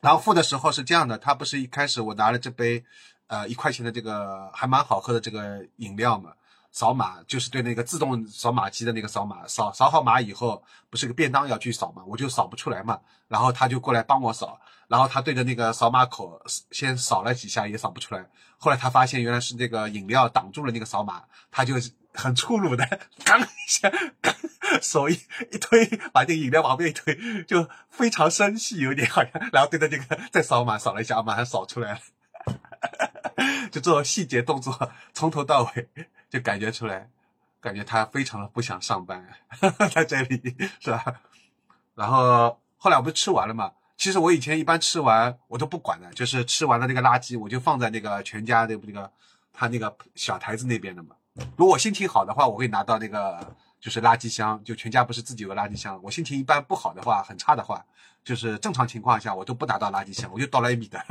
[0.00, 2.84] 然后付的时候是这样的，他不是一开始我拿了这杯，
[3.26, 6.32] 呃，一块钱的这个还蛮好喝的这个饮料嘛，
[6.72, 14.58] 扫码就是对那个自动扫码机的那个扫码，扫扫好码以后，不是个便当要去扫嘛，我就扫不出来嘛，然后他就过来帮我扫，
[14.88, 21.74] 然后他对着那个扫码口先扫了几下也扫不出来，后来他发现原来是那个饮料挡住了那个扫码，他就。
[22.14, 22.84] 很粗鲁的，
[23.24, 23.90] 刚一下，
[24.82, 25.14] 手一
[25.50, 32.00] 一推，把这个饮料往边一推，就非常生气，有点好像，然后对着这个再扫码，扫了一下，马上扫出来了，
[33.70, 35.88] 就这种细节动作，从头到尾
[36.28, 37.08] 就感觉出来，
[37.60, 39.26] 感觉他非常的不想上班，
[39.92, 41.20] 在这里是吧？
[41.94, 43.72] 然后后来我不是吃完了嘛？
[43.96, 49.12] 其实我以前一般吃完我都不管的，就是吃完了那个垃圾，我就放在那个全家那那个
[49.52, 51.14] 他那个小台子那边的嘛。
[51.56, 55.98] 如果心情好的话，我会拿到那个就是垃圾箱，就全家不是自己有个垃圾箱。
[56.02, 57.84] 我心情一般不好的话，很差的话，
[58.24, 61.02] 就是正常情况下我都不拿到垃圾箱，我就倒了一米的，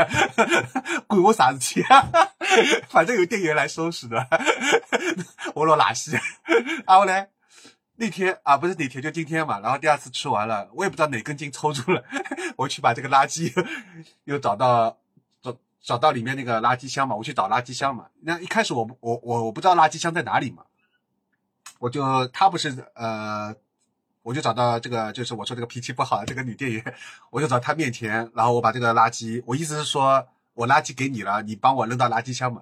[1.07, 2.07] 管我啥事体啊，
[2.89, 4.27] 反正有店员来收拾的，
[5.55, 6.19] 我老垃圾。
[6.85, 7.27] 然后呢，
[7.95, 12.03] 那天啊不是那天就今天嘛，然后第二次吃完了，我也不知道哪根筋抽住了，
[12.57, 13.51] 我去把这个垃圾
[14.25, 14.97] 又找到
[15.81, 18.07] 找到里面那个垃圾箱嘛，我去找垃圾箱嘛。
[18.21, 20.63] 那一开始我我我我不知道垃圾箱在哪里嘛。
[21.79, 23.55] 我就他不是呃，
[24.21, 26.93] 我就找到这个，就是我说这个脾气不好的这个女店员，
[27.31, 32.61] 我就找她面前，然后我把这个垃圾，我意思是说我垃圾给你了，你帮我扔到垃圾箱嘛，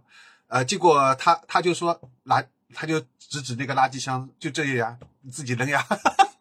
[0.49, 2.45] 呃，结果他他就说垃，
[2.75, 5.83] 他就指指那个垃圾箱，就这样，你自己扔呀，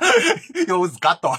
[0.68, 1.34] 用我自己倒，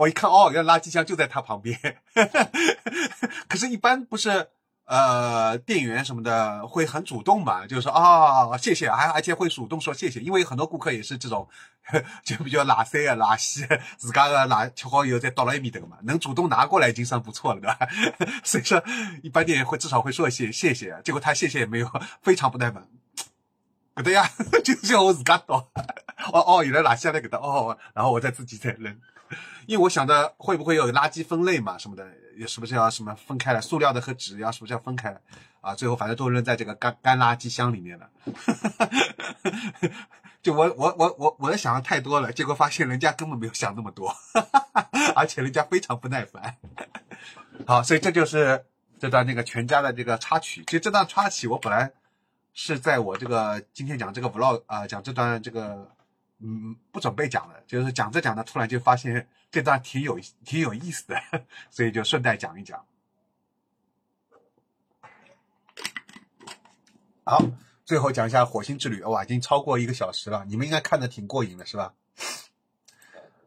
[0.00, 1.78] 我一看哦，原来垃圾箱就在他旁边，
[3.48, 4.48] 可是，一般不是。
[4.86, 11.48] 呃，店员什么的会很主动嘛，就是说啊，谢谢，还而且会主动说谢谢，因为很多顾客也是这种，
[12.26, 13.64] 就比较垃圾啊、垃圾，
[13.96, 17.78] 自家的垃吃好以后再倒了一米的嘛，能主动拿过来已经算不错了，对吧？
[18.42, 18.82] 所以说，
[19.22, 21.88] 一般店员会至少会说谢谢谢，结果他谢谢也没有，
[22.20, 22.88] 非常不耐烦，
[23.94, 24.28] 不对呀，
[24.64, 25.70] 就叫我自家倒，
[26.34, 28.98] 哦哦，原来垃圾在给他，哦，然后我再自己再扔。
[29.70, 32.04] 因为我想着会不会有垃圾分类嘛什么的，
[32.36, 33.60] 也是不是要什么分开了？
[33.60, 35.20] 塑料的和纸要是不是要分开了？
[35.60, 38.10] 啊，最后反正都扔在这个干干垃圾箱里面了。
[40.42, 44.12] 就我我我我我的想的太多了，结果发现人家根本没有想那么多，
[45.14, 46.56] 而且人家非常不耐烦。
[47.64, 48.64] 好，所以这就是
[48.98, 50.64] 这段那个全家的这个插曲。
[50.66, 51.92] 其实这段插曲我本来
[52.54, 55.88] 是在我这个今天讲这个 vlog 啊，讲这段这个。
[56.42, 61.20] 嗯，不准备讲了，就是讲着讲着，突然就发现这段挺有挺有意思的，
[61.70, 62.84] 所以就顺带讲一讲。
[67.24, 67.42] 好，
[67.84, 71.94] 最后讲一下火星之旅，哇，已经超过一个小时了，你们应该看的挺过瘾的，是吧？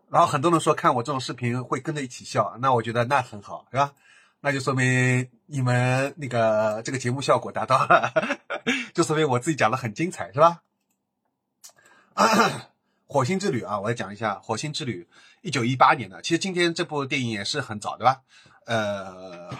[0.10, 3.94] 然后很多人说看我这种视频会跟着一起笑，那我觉得那很好，是吧？
[4.42, 8.14] 那就说明你们那个这个节目效果达到了，
[8.94, 10.62] 就说明我自己讲的很精彩，是吧？
[13.08, 15.08] 火星之旅啊，我来讲一下火星之旅，
[15.44, 16.22] 一九一八年的。
[16.22, 18.22] 其实今天这部电影也是很早，对吧？
[18.66, 19.54] 呃，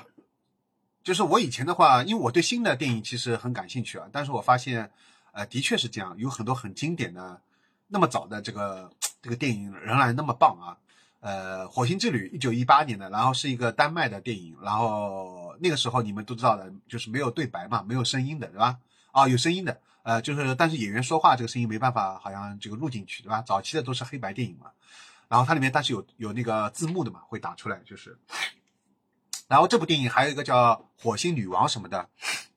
[1.04, 4.90] 就是我以前的话，因为我对新的电影其实很感兴趣啊，但是我发现，
[5.34, 7.42] 呃，的确是这样，有很多很经典的，
[7.90, 8.90] 那么早的这个
[9.22, 10.78] 这个电影仍然那么棒啊。
[11.20, 18.78] 呃，火星之旅一九一八年的，然后是一个丹麦的电影，然后那个时候你们都知道的，就是没有对白嘛，没有声音的，对吧？
[19.12, 19.80] 啊，有声音的。
[20.04, 23.42] 呃，就是，但是演员说话这个声音没办法，好像这个录进去，对吧？
[23.42, 24.70] 早期的都是黑白电影嘛，
[25.34, 28.20] 然后它里面但是有有那个字幕的嘛，会打出来，就是。
[29.48, 32.08] 然后这部电影还有一个叫《火星女王》什么的，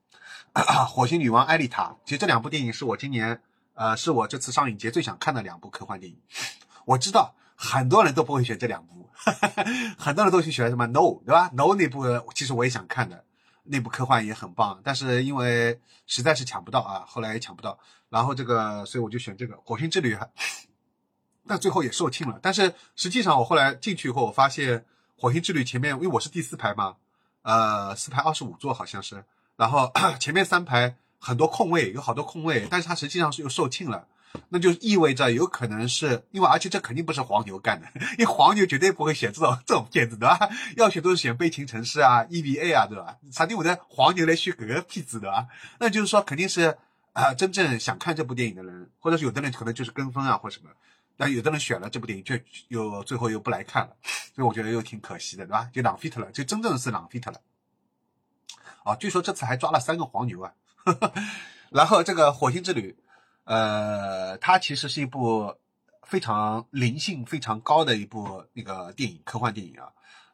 [0.85, 1.85] 《火星女王艾丽塔》。
[2.05, 3.41] 其实这两部电影是我今年，
[3.73, 6.21] 呃，是我这次上影节最想看的两部科幻电影。
[6.85, 9.09] 我知道很多人都不会选这两部，
[9.97, 11.49] 很多人都去选什么《No》，对吧？
[11.55, 13.25] 《No》那部其实我也想看的。
[13.63, 20.15] 那部科幻也很棒，但是因为实在是抢不到啊，后来也抢不到，然后这个，所以我就选这个《火星之旅》，
[21.47, 22.39] 但最后也售罄了。
[22.41, 24.79] 但是实际上我后来进去以后，我发现
[25.17, 26.95] 《火星之旅》前面，因为我是第四排嘛，
[27.41, 29.23] 呃，四排二十五座好像是，
[29.55, 34.07] 然后 前面三排很多空位，有好多空位，但是它实际上是又售罄了。
[34.49, 37.87] 那就意味着有可能是因为，而且这肯定不是黄牛干的，
[38.19, 40.37] 因为黄牛绝对不会选这种这种片子，对吧？
[40.75, 43.15] 要选都是选《悲情城市》啊、EVA 啊，对吧？
[43.31, 45.47] 啥地方的黄牛来选个屁子，对吧？
[45.79, 46.77] 那就是说，肯定是
[47.13, 50.69] 啊，真正想看这部电影的人，或者是有的人可能就是跟风啊，或什么。
[51.17, 53.95] 但有的人选了这部电影，却又最后又不来看了，
[54.33, 55.69] 所以我觉得又挺可惜的，对吧？
[55.73, 57.41] 就浪费掉了，就真正是浪费掉了。
[58.83, 60.53] 啊，据说这次还抓了三个黄牛啊，
[61.71, 62.95] 然后这个《火星之旅》。
[63.49, 65.55] 呃，它其实是一部
[66.03, 69.87] 非常灵性非常高的一部那个电影，科幻电影啊。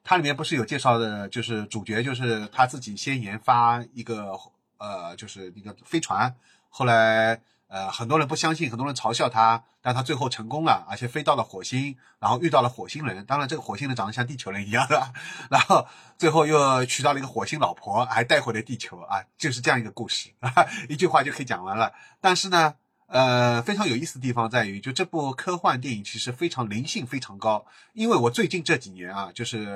[0.04, 4.36] 它里面不是有介绍的，就是主角就是他自己先研发一个
[4.80, 6.36] 呃，就是那个飞船，
[6.70, 7.40] 后来
[7.74, 13.26] 呃很多人不相信，很多人嘲笑他，但他最后成功了，而且飞到了火星，然后遇到了火星人。
[13.26, 15.12] 当然，这个火星人长得像地球人一样的，
[15.50, 15.88] 然后
[16.18, 20.30] 最后又娶到了一个火星老婆，还带回了地球啊，就是这样一个故事，
[20.88, 21.92] 一句话就可以讲完了。
[22.22, 22.76] 但是呢。
[23.08, 27.64] 呃，非常有意思的地方在于，就这部科幻电影其实非常灵性非常高。
[27.94, 29.68] 因为我最近这几年啊，就是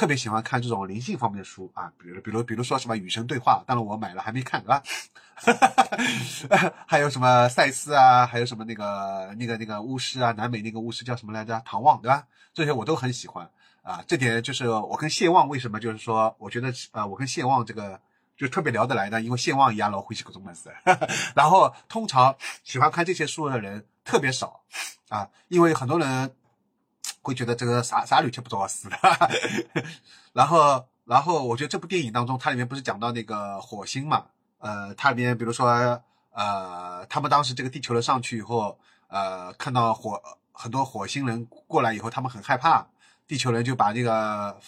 [0.00, 4.82] 特别喜欢看这种灵性方面的书啊，比如比如比如说什么《与神对话》，当然我买了还没看，对吧？
[6.86, 11.60] 还有什么赛斯啊，还有什么那个那个那个巫师啊，南美那个巫师叫什么来着？
[11.66, 12.24] 唐望，对吧？
[12.54, 13.50] 这些我都很喜欢
[13.82, 14.02] 啊。
[14.06, 18.00] 这点就是我跟谢望为什么就是说，我觉得呃，我跟谢望这个。
[18.38, 20.74] 就特别聊得来的，因为谢望一样老会写各种本事。
[21.36, 24.62] 然后通常喜欢看这些书的人，特别少
[25.10, 26.34] 啊，因为很多人
[27.22, 28.96] 会觉得这个啥啥旅程不找死的。
[30.32, 34.26] 然后，然后我觉得这部电影当中，它里面不是讲到那个火星嘛？
[34.58, 35.68] 呃，它里面比如说，
[36.32, 38.78] 呃，他们当时这个地球人上去以后，
[39.08, 40.20] 呃，看到火
[40.52, 42.86] 很多火星人过来以后，他们很害怕，
[43.26, 44.58] 地球人就把那个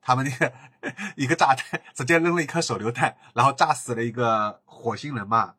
[0.00, 0.52] 他们那个
[1.16, 5.54] 一个炸弹直接扔了一颗手榴弹，然后炸死了一个火星人嘛。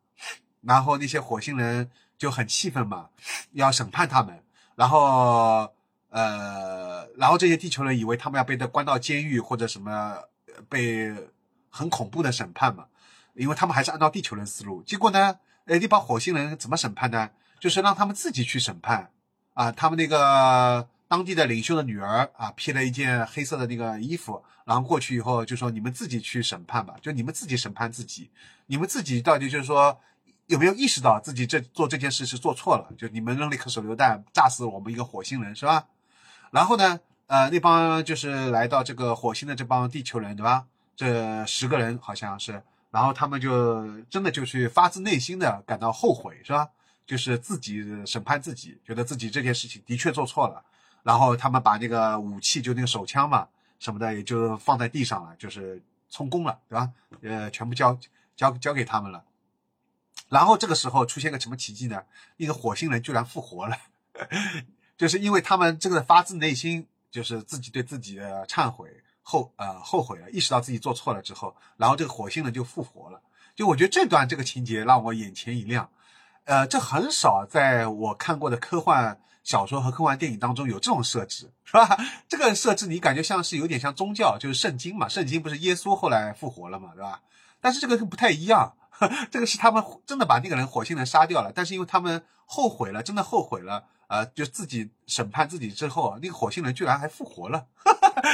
[0.62, 3.08] 然后那些火星人就很气愤嘛，
[3.52, 4.44] 要审判他们。
[4.74, 5.72] 然后，
[6.10, 10.16] 呃，然后这些地球人以为他们要被关到监狱或者什么，
[10.68, 11.12] 被
[11.68, 12.86] 很恐怖的审判嘛，
[13.34, 14.82] 因为他们还是按照地球人思路。
[14.82, 17.30] 结果呢，呃，你把火星人怎么审判呢？
[17.58, 19.10] 就是让他们自己去审判
[19.54, 19.70] 啊。
[19.72, 28.30] 他们那个当地的领袖的女儿啊，披了一件黑色的那个衣服，然后过去以后就说：“你们自己去审判吧，就你们自己审判自己，
[28.66, 29.98] 你们自己到底就是说。”
[30.50, 32.92] 有没有意识到自己这做这件事是做错了？
[32.98, 35.86] 就你们扔了一颗手榴弹，炸死我们一个火星人，是吧？
[36.50, 40.66] 然后呢，呃，那帮就是来到这个火星的这帮地球人，对吧？
[40.96, 46.68] 这十个人好像是，然后他们就真的就去发自内心的感到后悔，是吧？
[47.06, 50.62] 就是自己审判自己，觉得自己这件事情的确做错了。
[51.02, 53.48] 然后他们把那个武器，就那个手枪嘛
[53.78, 56.90] 什么的，也就放在地上了，就是充公了，对吧？
[57.22, 57.98] 呃，全部交
[58.36, 59.24] 交交给他们了。
[60.28, 62.02] 然后这个时候出现个什么奇迹呢？
[62.36, 63.76] 一个火星人居然复活了，
[65.00, 68.86] 就是因为他们这个发自内心，就是自己对自己的忏悔
[69.22, 73.22] 后呃后悔了，意识到自己做错了之后，然后这个火星人就复活了。
[73.56, 75.88] 就我觉得这段这个情节让我眼前一亮，
[76.44, 81.96] 呃，这很少在我看过的科幻小说和科幻电影当中有这种设置，是吧？
[82.28, 87.22] 这个设置你感觉像是有点像宗教，就是圣经嘛，圣经不是耶稣后来复活了嘛，对吧？
[87.58, 88.74] 但是这个不太一样。
[89.32, 97.68] 这个是他们真的把那个人火星人杀掉了，但是因为他们后悔了，真的后悔了，呃，就自己审判自己之后，那个火星人居然还复活了。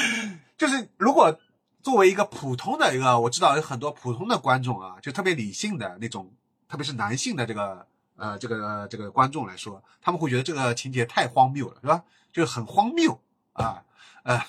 [0.57, 1.39] 就是如果
[1.83, 6.33] 作为一个普通的一个，我知道有很多普通的观众啊，就特别理性的那种，
[6.67, 7.87] 特别是男性的这个
[8.17, 12.03] 呃这个这个观众来说，他们会觉得这个情节太荒谬了，是吧？
[12.33, 13.21] 就很荒谬
[13.53, 13.85] 啊，
[14.23, 14.43] 呃。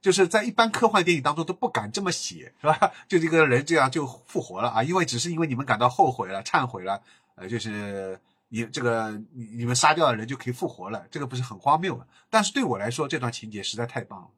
[0.00, 2.92] 就是在一般科幻电影当中都不敢这么写，是吧？
[3.08, 7.02] 就这个人这样就复活了啊，因为只是因为你们感到后悔了、忏悔了，
[7.34, 8.18] 呃，就是
[8.48, 12.04] 你这个你你们杀掉的人就可以复活了，这个不是很荒谬吗？
[12.30, 14.28] 但是对我来说，这段情节实在太棒了，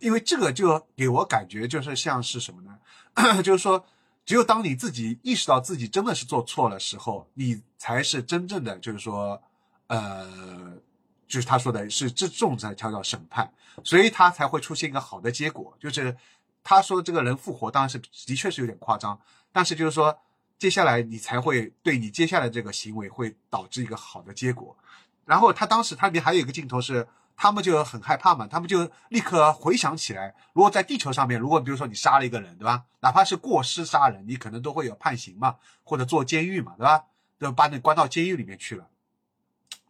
[0.00, 3.40] 因为这个就给我感觉就是像是什么呢？
[3.42, 3.84] 就是说，
[4.24, 9.42] 只有当你自己意识到自己真的是做错了时候，你才是真正的就是说，
[9.88, 10.80] 呃。
[11.28, 13.50] 就是他说的是这重在叫叫审判，
[13.82, 15.74] 所以他才会出现一个好的结果。
[15.80, 16.14] 就是
[16.62, 19.18] 他说这个人复活，当然是的确是有点夸张，
[19.50, 20.14] 但是就是说
[20.62, 24.76] 接下来你才会对你接下来这个行为会导致一个好的结果。
[25.24, 32.84] 然后他当时他里面还有一个镜头是，他们就很害怕嘛，他们就立刻回想起来，如果在地球上面，如果比如说你杀了一个人，对吧？
[33.00, 37.06] 哪怕是过失杀人，你可能都会有判刑嘛，或者坐监狱嘛，对吧？
[37.40, 38.86] 就把你关到监狱里面去了。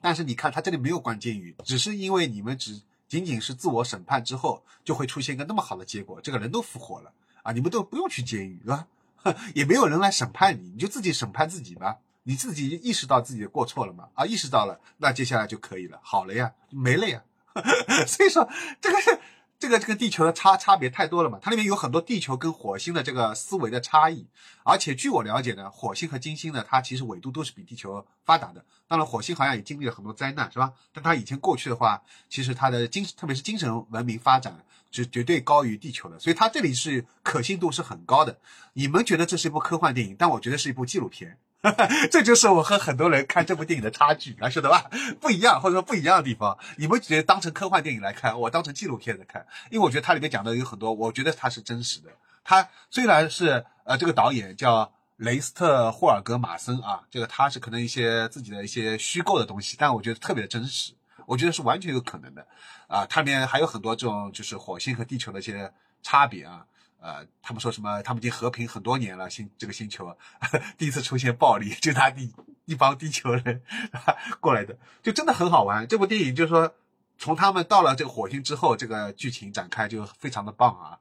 [0.00, 7.12] 但是你看，他这里没有关监狱，只是因为你们只仅仅是自我审判之后，就会出现一个那么好的结果，这个人都复活了
[7.42, 7.52] 啊！
[7.52, 8.86] 你们都不用去监狱，对吧？
[9.54, 11.98] 也没有人来审判你，你就自己审判自己吧。
[12.24, 14.08] 你自己意识到自己的过错了吗？
[14.14, 17.22] 啊，意识到了，那接下来就可以了，好了呀，没了呀。
[18.06, 18.48] 所以说，
[18.80, 19.18] 这个是。
[19.58, 24.26] 这个这个地球的差差别太多了嘛，它里面有很多地球跟火星的这个思维的差异，
[24.64, 28.64] 而且据我了解呢，火星和金星呢，它其实纬度都是比地球发达的。
[28.88, 30.72] 当然，火星好像也经历了很多灾难，是吧？
[30.92, 34.52] 但它以前过去的话，其实它的精，特别是精神文明发展
[34.92, 38.38] 是绝对高于地球的，所以它这里是可信度是很高的。
[38.74, 41.38] 你们觉得这是一部科幻电影，但我觉得是一部纪录片。
[42.10, 44.90] 这就是我和很多人看这部电影的差距，啊，晓得吧？
[45.20, 46.58] 不一样，或者说不一样的地方。
[46.76, 52.10] 你们觉得当成科幻电影来看，我当成纪录片来看，因为我觉得它里面讲的有很多，我觉得它是真实的。
[52.42, 60.94] 它虽然是呃，这个导演叫雷斯特霍尔格马森啊，这个他是可能一些自己的一些虚构的东西，但我觉得特别的真实，
[61.32, 62.46] 我觉得是完全有可能的
[62.86, 63.06] 啊。
[63.06, 65.72] 它里面还有很多这种就是火星和地球的一些
[66.02, 66.66] 差别啊。
[67.00, 68.00] 呃，他们说什么？
[68.02, 70.16] 他们已经和平很多年了，星这个星球
[70.78, 72.32] 第一次出现暴力，就他一
[72.64, 73.60] 一帮地球人
[74.38, 75.88] 过来的，就真的很好玩。
[75.88, 76.72] 这部电影就是说，
[77.18, 80.98] 从他们到了这个火星之后，这个剧情展开就非常的棒啊。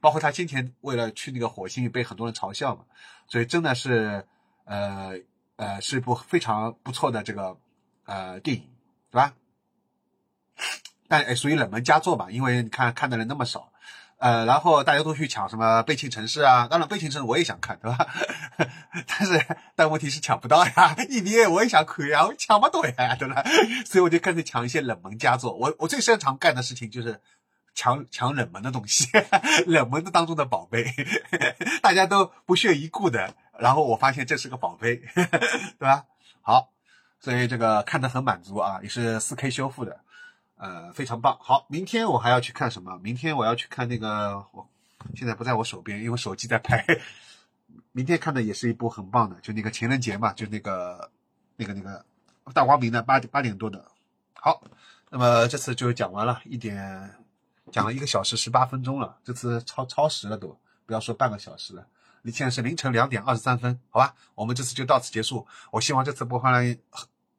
[0.00, 2.84] 包括他先前为了去那个火星被很多人嘲笑嘛，
[3.26, 4.26] 所以真的是
[4.64, 5.12] 呃
[5.56, 7.58] 呃是一部非常不错的这个
[8.06, 8.62] 呃电影，
[9.10, 9.34] 对吧？
[11.08, 13.70] 但属于冷门佳作吧，因为你看看的人那么少。
[14.18, 18.06] 呃，然后大家都去抢什么《悲情城市》啊，当然《悲情城市》我也想看，对吧？
[19.06, 23.44] 但是但问题是抢不到呀，EVA 我也想看呀，我抢不到呀，对吧？
[23.84, 25.52] 所以我就干脆抢一些冷门佳作。
[25.54, 27.20] 我我最擅长干的事情就是
[27.74, 29.08] 抢抢冷门的东西，
[29.66, 30.94] 冷门的当中的宝贝，
[31.82, 36.04] 大家都不屑一顾的，然后我发现这是个宝贝，对吧？
[36.40, 36.70] 好，
[37.20, 40.00] 所以这个看得很满足啊，也是 4K 修复的。
[40.56, 41.36] 呃，非常棒。
[41.40, 42.96] 好，明天我还要去看什么？
[42.98, 44.66] 明天我要去看那个，我
[45.14, 46.84] 现在不在我手边，因为手机在拍。
[47.92, 51.10] 明天看的也是一部很棒的，就那个情人节嘛，就那个
[51.56, 52.04] 那个那个
[52.52, 53.84] 大光明的八八点多的。
[54.34, 54.62] 好，
[55.10, 57.14] 那么这次就讲完了，一点
[57.72, 60.56] 讲了一个小时十八分钟了，这次超超时了都，
[60.86, 61.86] 不要说半个小时了。
[62.22, 64.14] 你现在是凌晨两点二十三分，好吧？
[64.34, 65.46] 我们这次就到此结束。
[65.70, 66.76] 我希望这次播放量。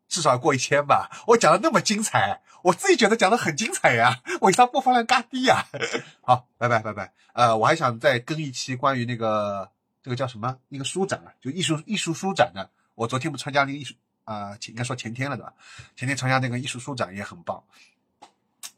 [0.08, 1.10] 至少过一千吧！
[1.28, 5.66] 我讲的那么精彩，我自己觉得讲的很精彩呀， 为啥播放量嘎低呀？
[6.22, 7.14] 好，拜拜拜拜。
[7.34, 9.70] 呃，我还想再更一期关于那个
[10.02, 12.70] 这个叫什么一个书展啊，就艺术艺术书展的。
[12.94, 15.54] 我昨天不参加那个艺术啊，应该说前天了的，
[15.96, 17.62] 前天参加那个艺术书展也很棒。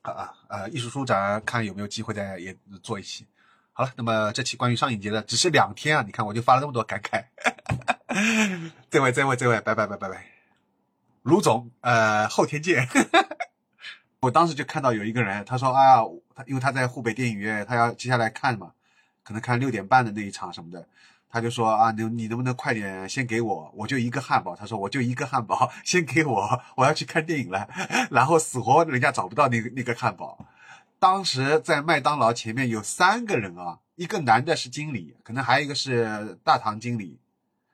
[0.02, 3.28] 啊啊呃，艺术书展看有没有机会再也做一期。
[3.74, 7.26] 好了，那么这期关于上影节的只是两天啊，你看我就发了那么多感慨。
[8.90, 10.36] 这位这位这位，拜拜拜拜拜。
[11.28, 12.88] 卢总，呃，后天见。
[14.22, 15.98] 我当时就看到有一个人，他说啊，
[16.34, 18.72] 他因为他在湖北电影院，他要接下来看嘛，
[19.24, 20.88] 可能看六点半的那一场什么的，
[21.30, 24.56] 他就说啊，你你能不能快点先给我，我就一个汉堡。
[24.56, 27.68] 他说我就一个汉堡， 先给我，我要去看电影了。
[28.10, 30.48] 然后死活人家找不到那个那个汉堡。
[30.98, 37.20] 当时在麦当劳前面有三个人啊，一个男的是经理，可能还有一个是大堂经理，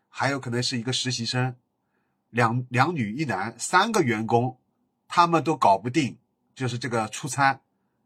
[0.09, 1.55] 还有可能是一个实习生。
[2.33, 4.57] 两两女一男三个员工，
[5.07, 6.17] 他们都搞不定，
[6.55, 7.61] 就是这个出餐，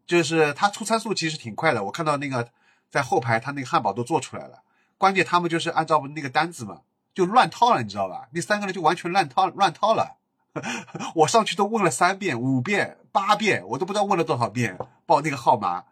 [0.05, 1.85] 就是他出餐速其实挺快的。
[1.85, 2.49] 我看到那个
[2.91, 4.63] 在后排，他那个汉堡都做出来了。
[4.97, 6.81] 关键他们就是按照那个单子嘛，
[7.13, 8.27] 就乱套了，你知道吧？
[8.31, 10.17] 那三个人就完全乱套乱套了。
[11.15, 15.85] 我上去都问了三遍、五遍、八遍，我都不知道问了多少遍报那个号码，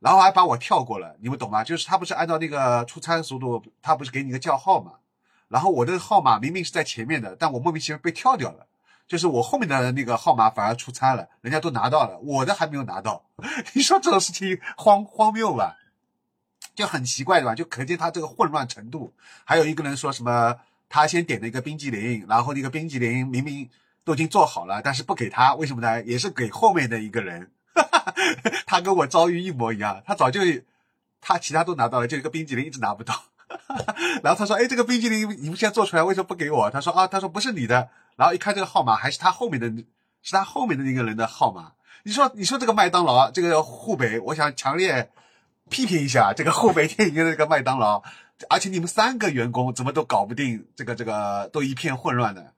[0.00, 1.14] 然后还把我跳过了。
[1.20, 1.62] 你们懂吗？
[1.62, 4.94] 就是他不是按照那个出餐速度，他不是给你个叫号吗？
[5.48, 8.66] 然后我的号码明明是在前面的，但我莫名其妙被跳掉了，
[9.06, 13.24] 就是我后面的那个号码反而出差了，人家都拿到了，我的还没有拿到。
[13.74, 15.76] 你说这种事情荒荒谬吧？
[16.74, 17.54] 就很奇怪对吧？
[17.54, 19.14] 就可见他这个混乱程度。
[19.44, 20.56] 还有一个人说什么，
[20.88, 23.70] 他先点了一个冰激凌，然后那个冰激凌明明
[24.04, 26.02] 都已经做好了，但是不给他，为什么呢？
[26.04, 27.50] 也是给后面的一个人。
[28.66, 30.40] 他跟我遭遇一模一样，他早就
[31.20, 33.14] 他其他都拿到了，就一个冰激凌一直拿不到。
[34.22, 39.68] 然后他说：“哎，这个冰激凌你们现在做出来，为什么不给我？”他说：“啊，他说不是你的。”然后一看这个号码，还是他后面的，
[40.22, 41.72] 是他后面的那个人的号码。
[42.04, 45.10] 你说，你说这个麦当劳，这个湖北，我想强烈
[45.68, 48.02] 批评一下这个湖北电影院的这个麦当劳。
[48.48, 52.52] 而且你们三个员工怎么都搞不定这个这个，都一片混乱的。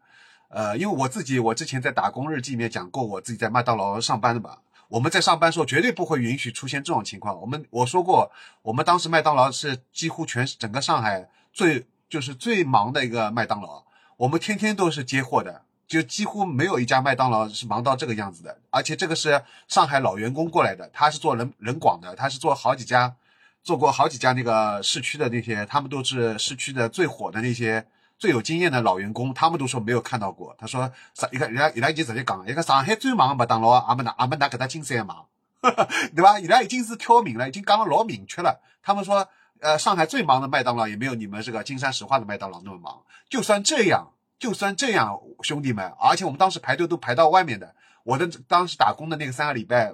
[0.49, 4.59] 呃，因为我自己，我之前在打工日记里面讲过，我自己在麦当劳上班的吧。
[4.89, 7.39] 我们在上班时候绝对不会允许出现这种情况。
[7.40, 8.32] 我们我说过，
[8.62, 13.85] 我们当时麦当劳是几乎全整个上海最就是最忙的一个麦当劳，
[14.16, 18.59] 我们天天都是接货的，就几乎没有一家麦当劳是忙到这个样子的。
[18.70, 23.15] 而且这个是上海老员工过来的，他是做人人广的，他是做好几家，
[23.62, 27.86] 做过好几家那个市区的那些，他们都是市区的最火的那些。
[28.19, 30.53] 最有经验的老员工，他们都说没有看到过。
[30.59, 35.27] 他说：“上一个，人家伊拉已经直接讲，一个上海最忙的麦当劳，阿没拿阿没拿给他金山忙，
[35.62, 36.40] 对吧？
[36.40, 38.61] 伊拉已经是挑明了，已经讲了老明确了。
[38.82, 39.28] 他们说，
[39.61, 43.03] 呃，上海最忙的麦当劳也没有你们这个金山石化的麦当劳那么忙。
[43.28, 44.09] 就算这样，
[44.40, 47.77] 就算这样，兄弟们，而且我们当时排队都排到外面的。
[48.03, 49.93] 我的当时打工的那个三个礼拜，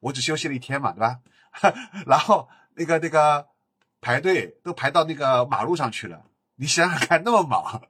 [0.00, 1.20] 我只休息了一天嘛，对吧？
[2.08, 3.46] 然后那个那个
[4.00, 6.22] 排队都排到那个马路上去了。”
[6.62, 7.82] 你想想看，那么忙，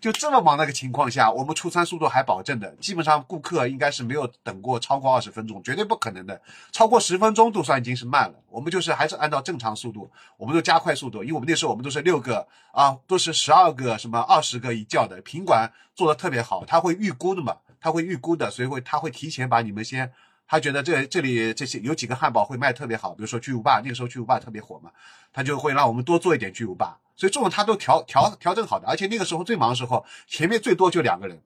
[0.00, 6.40] 就这么忙那个情况下，我们出餐速度还保证的，基本上顾客应该是没有等过超过二十分钟，绝对不可能的，
[6.72, 8.34] 超过十分钟都算已经是慢了。
[8.48, 20.10] 我们就是还是按照正常速度，我们都加快速度，因为我们那时候我们都是六个啊，都是十二个什么二十个一叫的，品管做的特别好，他会预估的嘛，他会预估的，所以会他会提前把你们先。
[20.46, 24.90] 他觉得这这里这些有几个汉堡会卖特别好，比如说巨无霸，那个时候巨无霸特别火嘛，
[25.32, 31.40] 他就会让我们多做一点巨无霸，所以这种他都调调调整好的，而且那个时候最忙的时候，前面最多就两个人，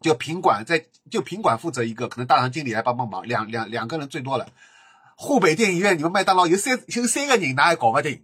[0.00, 4.46] 就品管在就品管负责一个，可能大堂经理来帮帮忙，两两两个人最多了。
[5.16, 8.22] 湖北电影院你们麦当劳有三有三个人，哪还搞不定？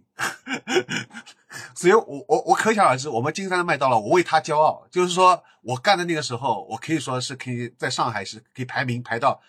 [1.75, 9.41] 所以我我我可想而知，我们金山的麦当劳，我为他骄傲，就是说我干的那个时候，我可以说是可以在上海是可以排名排到。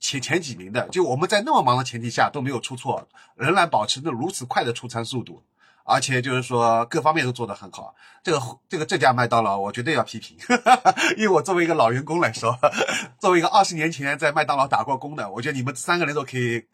[0.00, 3.06] 前前几名的，就我们在那么忙的前提下都没有出错，
[3.36, 5.44] 仍然保持着如此快的出餐速度，
[5.84, 7.94] 而且就是说各方面都做得很好。
[8.22, 10.36] 这个这个这家麦当劳我绝对要批评，
[11.16, 12.58] 因为我作为一个老员工来说，
[13.20, 16.64] 作为一个二十年前在麦当劳打过工的，我觉得你们三个人都可以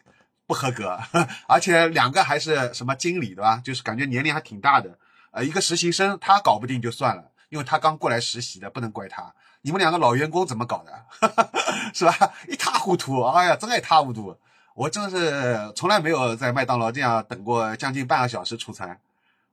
[0.47, 0.99] 不合格，
[1.49, 3.61] 而且两个还是什么经理对吧？
[3.65, 4.99] 就是感觉年龄还挺大的，
[5.33, 9.35] 呃，一个实习生他搞不定就算了，因为他刚过来实习的，不能怪他。
[9.67, 11.07] 你们两个老员工怎么搞的，
[11.93, 12.33] 是吧？
[12.49, 14.39] 一塌糊涂，哎呀，真一塌糊涂！
[14.77, 19.01] 我真是从来没有在麦当劳这样等过将近半个小时出餐，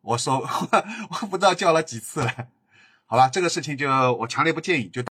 [0.02, 0.38] 我说
[1.10, 2.31] 我不知道叫了几次了。
[3.07, 5.02] 好吧，这个事情就我强烈不建议，就。